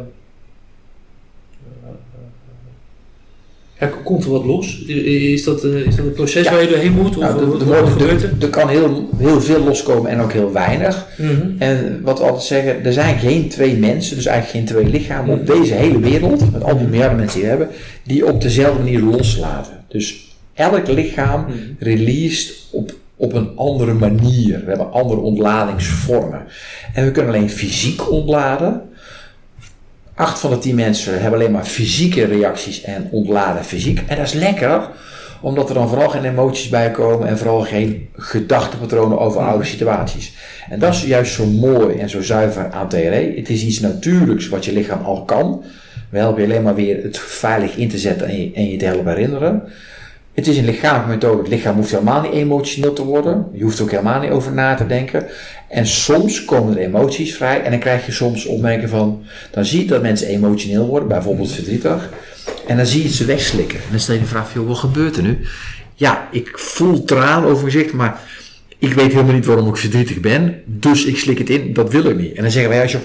[3.81, 4.85] ja, komt er wat los?
[4.85, 7.17] Is dat, uh, is dat een proces waar je doorheen moet?
[7.17, 11.07] Of nou, er, er, kan heel, heel veel loskomen en ook heel weinig.
[11.17, 11.49] Mhm.
[11.59, 15.39] En wat we altijd zeggen, er zijn geen twee mensen, dus eigenlijk geen twee lichamen
[15.39, 17.69] op deze hele wereld, met al die miljarden mensen die we hebben,
[18.03, 19.85] die op dezelfde manier loslaten.
[19.89, 24.61] Dus elk lichaam mm released op op een andere manier.
[24.61, 26.43] We hebben andere ontladingsvormen.
[26.95, 28.83] En we kunnen alleen fysiek ontladen.
[30.15, 34.03] Acht van de tien mensen hebben alleen maar fysieke reacties en ontladen fysiek.
[34.07, 34.89] En dat is lekker,
[35.41, 40.33] omdat er dan vooral geen emoties bij komen en vooral geen gedachtepatronen over oude situaties.
[40.71, 43.33] En dat is juist zo mooi en zo zuiver aan TRE.
[43.37, 45.65] Het is iets natuurlijks wat je lichaam al kan.
[46.11, 48.77] We helpen je alleen maar weer het veilig in te zetten en je, en je
[48.77, 49.63] te helpen herinneren.
[50.41, 51.39] Het is een lichamelijke methode.
[51.39, 53.47] Het lichaam hoeft helemaal niet emotioneel te worden.
[53.53, 55.27] Je hoeft er ook helemaal niet over na te denken.
[55.69, 57.63] En soms komen er emoties vrij.
[57.63, 59.23] En dan krijg je soms opmerkingen van.
[59.51, 62.09] Dan zie je dat mensen emotioneel worden, bijvoorbeeld verdrietig.
[62.67, 63.79] En dan zie je ze wegslikken.
[63.79, 65.39] En dan stel je de vraag: wat gebeurt er nu?
[65.95, 68.21] Ja, ik voel traan over gezicht, maar
[68.79, 70.63] ik weet helemaal niet waarom ik verdrietig ben.
[70.67, 71.73] Dus ik slik het in.
[71.73, 72.37] Dat wil ik niet.
[72.37, 72.99] En dan zeggen wij als je.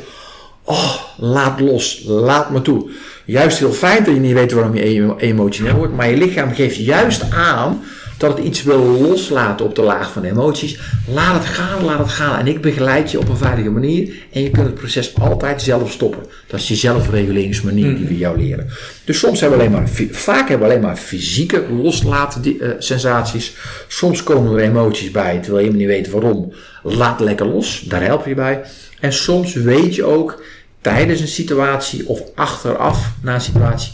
[0.65, 2.89] Oh, laat los, laat me toe
[3.25, 6.75] juist heel fijn dat je niet weet waarom je emotioneel wordt, maar je lichaam geeft
[6.75, 7.83] juist aan
[8.17, 10.79] dat het iets wil loslaten op de laag van emoties.
[11.13, 12.39] Laat het gaan, laat het gaan.
[12.39, 14.13] En ik begeleid je op een veilige manier.
[14.31, 16.23] En je kunt het proces altijd zelf stoppen.
[16.47, 18.67] Dat is die zelfreguleringsmanier die we jou leren.
[19.03, 23.55] Dus soms hebben we alleen maar, vaak hebben we alleen maar fysieke loslaten uh, sensaties.
[23.87, 26.53] Soms komen er emoties bij, terwijl je niet weet waarom.
[26.83, 28.61] Laat lekker los, daar help je bij.
[28.99, 30.43] En soms weet je ook
[30.85, 33.93] tijdens een situatie of achteraf na een situatie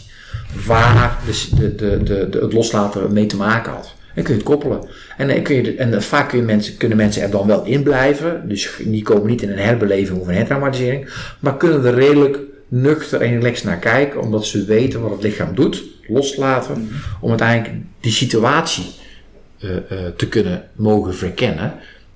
[0.66, 3.94] waar de, de, de, de, het loslaten mee te maken had.
[4.14, 4.88] En kun je het koppelen.
[5.16, 7.82] En, dan kun je, en vaak kun je mensen, kunnen mensen er dan wel in
[7.82, 8.48] blijven.
[8.48, 11.08] Dus die komen niet in een herbeleving of een hertraumatisering.
[11.38, 12.38] Maar kunnen er redelijk
[12.68, 16.90] nuchter en relaxed naar kijken, omdat ze weten wat het lichaam doet, loslaten,
[17.20, 18.86] om uiteindelijk die situatie
[19.58, 21.74] eh, eh, te kunnen mogen verkennen.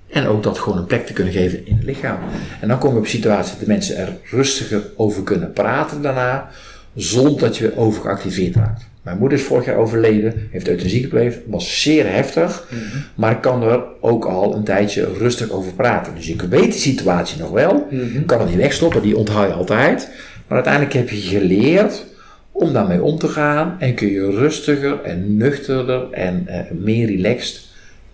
[0.09, 2.19] En ook dat gewoon een plek te kunnen geven in het lichaam.
[2.61, 6.51] En dan kom je op situaties dat de mensen er rustiger over kunnen praten daarna,
[6.95, 8.87] zonder dat je overgeactiveerd raakt.
[9.07, 12.69] Mijn moeder is vorig jaar overleden, heeft euthanasie gepleegd, was zeer heftig,
[13.15, 16.15] maar ik kan er ook al een tijdje rustig over praten.
[16.15, 19.55] Dus ik weet die situatie nog wel, ik kan het niet wegstoppen, die onthoud je
[19.55, 20.09] altijd.
[20.47, 22.05] Maar uiteindelijk heb je geleerd
[22.53, 27.66] om daarmee om te gaan en kun je rustiger en nuchterder en eh, meer relaxed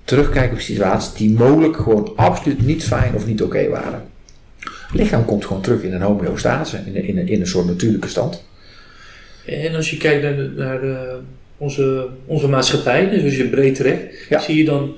[0.04, 4.02] terugkijken op situaties die mogelijk gewoon absoluut niet fijn of niet oké waren.
[4.60, 7.66] Het lichaam komt gewoon terug in een homeostase, in een, in een, in een soort
[7.66, 8.44] natuurlijke stand.
[9.46, 11.18] En als je kijkt naar, de- naar de-
[11.56, 14.40] onze, onze maatschappij, dus als je breed trekt, Ja.
[14.40, 14.92] zie je dan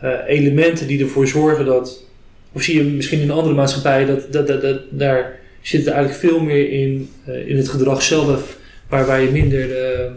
[0.00, 2.04] eh, elementen die ervoor zorgen dat,
[2.52, 5.92] of zie je misschien in een andere maatschappij, dat, dat, dat, dat- daar zit er
[5.92, 8.56] eigenlijk veel meer in, eh, in het gedrag zelf,
[8.88, 10.10] waar, waar je minder eh,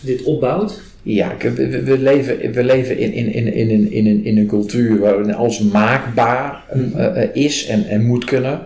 [0.00, 0.80] dit opbouwt.
[1.08, 1.36] Ja,
[1.84, 5.34] we, leven, we leven in, in, in, in, een- in, een, in een cultuur waarin
[5.34, 6.62] alles maakbaar
[6.96, 8.60] eh, eh, is en, en moet kunnen.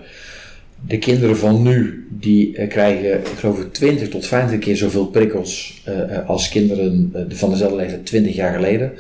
[0.87, 5.07] De kinderen van nu, die eh, krijgen, ik geloof ik, 20 tot 50 keer zoveel
[5.07, 8.93] prikkels eh, eh, als kinderen eh, van dezelfde leeftijd 20 jaar geleden.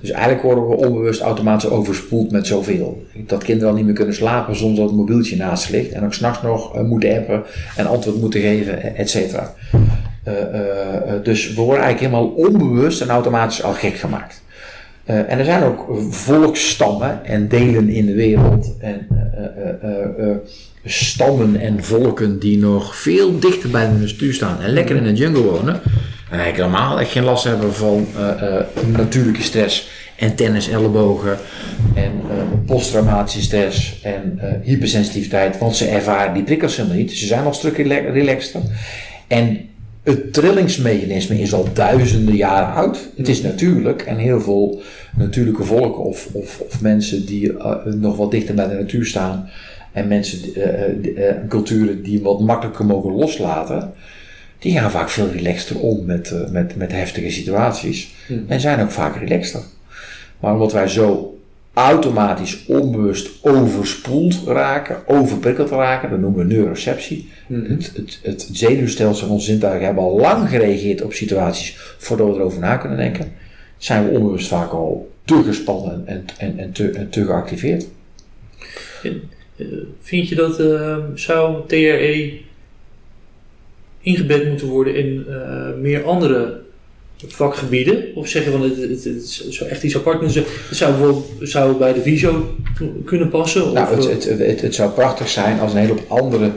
[0.00, 3.06] Dus eigenlijk worden we onbewust automatisch overspoeld met zoveel.
[3.26, 5.92] Dat kinderen al niet meer kunnen slapen zonder dat het mobieltje naast ligt.
[5.92, 7.42] En ook s'nachts nog eh, moeten appen
[7.76, 9.54] en antwoord moeten geven, eh, et cetera.
[10.24, 14.42] Eh, eh, eh, dus we worden eigenlijk helemaal onbewust en automatisch al gek gemaakt.
[15.04, 19.06] En er zijn ook volksstammen en delen in de wereld en
[20.84, 25.12] stammen en volken die nog veel dichter bij de natuur staan en lekker in de
[25.12, 25.74] jungle wonen.
[26.30, 28.06] En eigenlijk normaal echt geen last hebben van
[28.92, 31.38] natuurlijke stress en tennisellebogen
[31.94, 37.12] en eh, posttraumatische stress en hypersensitiviteit, want ze ervaren die prikkels helemaal niet.
[37.12, 38.60] Ze zijn al een stuk rela- relaxter.
[39.26, 39.60] En
[40.02, 43.08] het trillingsmechanisme is al duizenden jaren oud.
[43.16, 44.82] Het is natuurlijk en heel veel
[45.16, 49.48] natuurlijke volken of, of, of mensen die eh, nog wat dichter bij de natuur staan
[49.92, 53.92] en mensen, eh, eh, culturen die wat makkelijker mogen loslaten,
[54.58, 58.14] die gaan vaak veel relaxter om met, met, met heftige situaties
[58.48, 59.60] en zijn ook vaak relaxter.
[60.40, 61.36] Maar omdat wij zo
[61.72, 67.28] automatisch onbewust overspoeld raken, overprikkeld raken, dat noemen we neuroceptie.
[67.46, 72.34] Het, het, het zenuwstelsel en onze zintuigen hebben al lang gereageerd op situaties voordat we
[72.34, 73.32] erover na kunnen denken.
[73.76, 77.86] Zijn we onbewust vaak al te gespannen en, en, en, te, en te geactiveerd.
[79.02, 79.22] En,
[79.56, 79.66] eh,
[80.00, 82.40] vind je dat eh, zou TRE
[84.00, 86.61] ingebed moeten worden in eh, meer andere
[87.26, 88.04] vakgebieden?
[88.14, 90.34] Of zeggen van het, het, het zou echt iets apart?
[90.34, 92.54] Het zou bijvoorbeeld zou bij de visio
[93.04, 93.66] kunnen passen?
[93.66, 96.50] Of, Nou, het, het, het, zou prachtig zijn als een hele hoop andere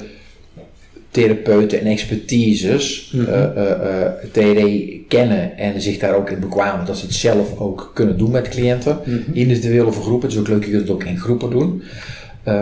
[1.12, 3.30] therapeuten en expertises Mhm.
[3.30, 7.92] eh, eh, TRE kennen en zich daar ook in bekwamen dat ze het zelf ook
[7.94, 9.00] kunnen doen met cliënten.
[9.06, 9.18] Mhm.
[9.34, 11.84] Individueel of groepen, het is ook leuk, je kunt het ook in groepen doen.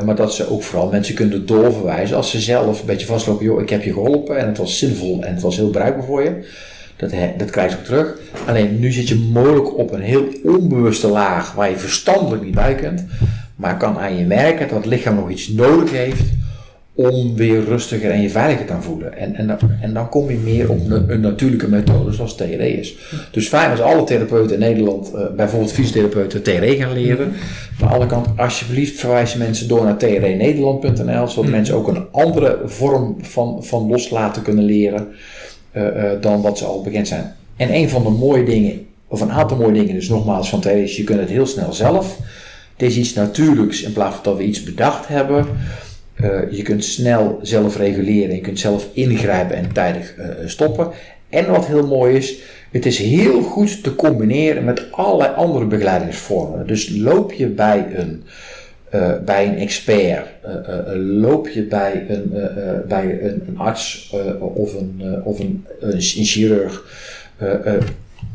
[0.06, 3.62] Maar dat ze ook vooral mensen kunnen doorverwijzen als ze zelf een beetje vastlopen, joh,
[3.62, 6.32] ik heb je geholpen en het was zinvol en het was heel bruikbaar voor je.
[7.04, 8.18] Dat, he- dat krijg je ook terug.
[8.48, 12.76] Alleen nu zit je mogelijk op een heel onbewuste laag waar je verstandelijk niet bij
[12.76, 13.06] kunt.
[13.56, 16.24] Maar kan aan je merken dat het lichaam nog iets nodig heeft
[16.96, 19.18] om weer rustiger en je veiliger te voelen.
[19.18, 22.96] En, en, dan- en dan kom je meer op een, natuurlijke methode zoals TRE is.
[23.32, 27.28] Dus fijn als alle therapeuten in Nederland, eh, bijvoorbeeld fysiotherapeuten, TRE gaan leren.
[27.30, 27.38] Maar
[27.80, 32.60] aan de andere kant, alsjeblieft verwijzen mensen door naar trenederland.nl, zodat mensen ook een andere
[32.66, 35.08] vorm van, van loslaten kunnen leren
[36.22, 37.36] dan wat ze al bekend zijn.
[37.56, 40.84] En een van de mooie dingen, of een aantal mooie dingen, dus nogmaals van TRE,
[40.84, 42.20] is je kunt het heel snel zelf.
[42.74, 45.46] Het is iets natuurlijks in plaats van dat we iets bedacht hebben.
[46.14, 50.92] Eh, je kunt snel zelf reguleren, je kunt zelf ingrijpen en tijdig eh, stoppen.
[51.30, 52.38] En wat heel mooi is,
[52.72, 56.68] het is heel goed te combineren met allerlei andere begeleidingsvormen.
[56.68, 58.24] Dus loop je bij een,
[58.94, 62.34] eh, bij een expert, eh, eh, loop je bij een,
[62.88, 66.84] bij een, een arts of, een, of een, een chirurg.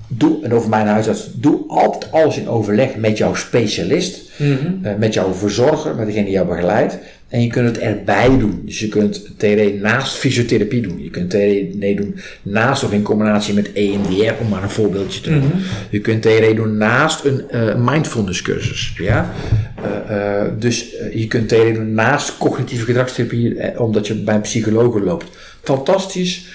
[0.08, 4.30] doe, en over mijn huisarts, doe altijd alles in overleg met jouw specialist.
[4.38, 4.98] mhm.
[4.98, 6.98] Met jouw verzorger, met degene die jou begeleidt.
[7.28, 8.62] En je kunt het erbij doen.
[8.64, 11.02] Dus je kunt TRE naast fysiotherapie doen.
[11.02, 15.30] Je kunt TRE doen naast of in combinatie met EMDR, om maar een voorbeeldje te
[15.30, 15.52] noemen.
[15.90, 18.92] Je kunt TRE doen naast een eh, mindfulness cursus.
[18.96, 19.34] Ja?
[19.82, 24.40] Eh, eh, dus je kunt TRE doen naast cognitieve gedragstherapie, eh, omdat je bij een
[24.40, 25.26] psycholoog loopt.
[25.62, 26.46] Fantastisch.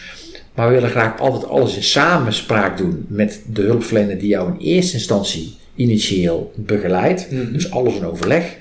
[0.55, 4.65] Maar we willen graag altijd alles in samenspraak doen met de hulpverlener die jou in
[4.65, 7.27] eerste instantie initieel begeleidt.
[7.51, 8.55] Dus alles in overleg.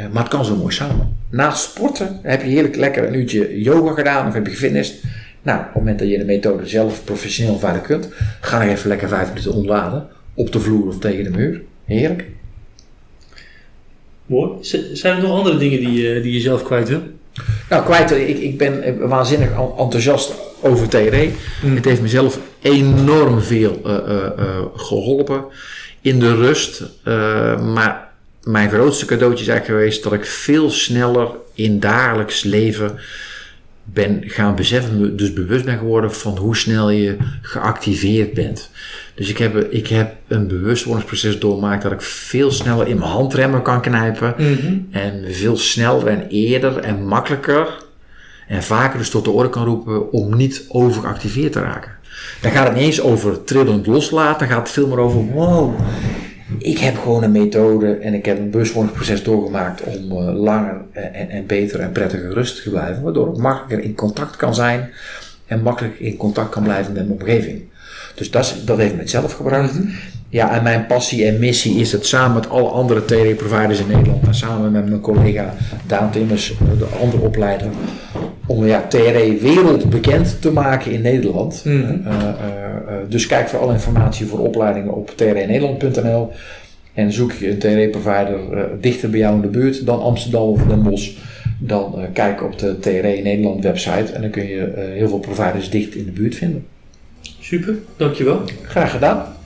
[0.00, 1.16] Eh, maar het kan zo mooi samen.
[1.30, 4.94] Naast sporten heb je heerlijk lekker een uurtje yoga gedaan of heb je gefitnessd.
[5.42, 8.08] Nou, op het moment dat je de methode zelf professioneel verder kunt,
[8.40, 10.06] ga nog even lekker vijf minuten ontladen.
[10.34, 11.60] Op de vloer of tegen de muur.
[11.84, 12.24] Heerlijk.
[14.26, 14.50] Mooi.
[14.92, 17.02] Zijn er nog andere dingen die, eh, die je zelf kwijt wil?
[17.70, 21.30] Nou, kwijt, ik, ik ben waanzinnig en- enthousiast over TRE.
[21.64, 25.44] Het heeft mezelf enorm veel eh, eh, eh, geholpen
[26.00, 26.82] in de rust.
[27.04, 28.09] Eh, maar
[28.42, 32.98] mijn grootste cadeautje is eigenlijk geweest dat ik veel sneller in dagelijks leven
[33.84, 38.70] ben gaan beseffen, dus bewust ben geworden van hoe snel je geactiveerd bent.
[39.14, 43.62] Dus ik heb, ik heb een bewustwordingsproces doorgemaakt dat ik veel sneller in mijn handremmen
[43.62, 44.34] kan knijpen.
[44.90, 47.68] En veel sneller en eerder en makkelijker
[48.48, 51.92] en vaker dus tot de orde kan roepen om niet overgeactiveerd te raken.
[52.40, 55.80] Dan gaat het niet eens over trillend loslaten, dan gaat het veel meer over wow,
[56.58, 61.30] ik heb gewoon een methode en ik heb een bewustwordingsproces doorgemaakt om eh, langer en,
[61.30, 64.90] en beter en prettiger rustig te blijven, waardoor ik makkelijker in contact kan zijn
[65.46, 67.69] en makkelijker in contact kan blijven met mijn omgeving.
[68.14, 69.78] Dus dat, is, dat heeft me het zelf gebracht.
[70.28, 74.26] Ja, en mijn passie en missie is het samen met alle andere TD-providers in Nederland
[74.26, 75.54] en samen met mijn collega
[75.86, 77.68] Daan Timmers, de andere opleider,
[78.46, 81.62] om ja, TRE wereldbekend te maken in Nederland.
[81.64, 81.74] Mhm.
[81.74, 86.30] Eh, eh, eh, dus kijk voor alle informatie voor opleidingen op trnederland.nl
[86.94, 88.38] en zoek je een TRE-provider
[88.80, 91.10] dichter bij jou in de buurt dan Amsterdam of Den Bosch.
[91.58, 95.94] Dan kijk op de TRE Nederland website en dan kun je heel veel providers dicht
[95.94, 96.66] in de buurt vinden.
[97.50, 98.42] Super, dankjewel.
[98.62, 99.36] Graag gedaan.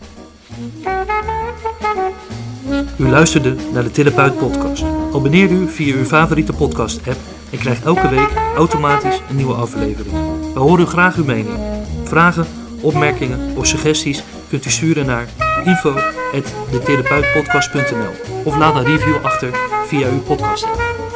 [2.98, 4.82] U luisterde naar de Therapeut Podcast.
[5.12, 7.16] Abonneer u via uw favoriete podcast-app
[7.50, 10.14] en krijgt elke week automatisch een nieuwe aflevering.
[10.54, 11.58] We horen graag uw mening.
[12.04, 12.46] Vragen,
[12.80, 15.28] opmerkingen of suggesties kunt u sturen naar
[15.64, 19.50] info.detherapeutpodcast.nl of laat een review achter
[19.86, 21.12] via uw podcast-app.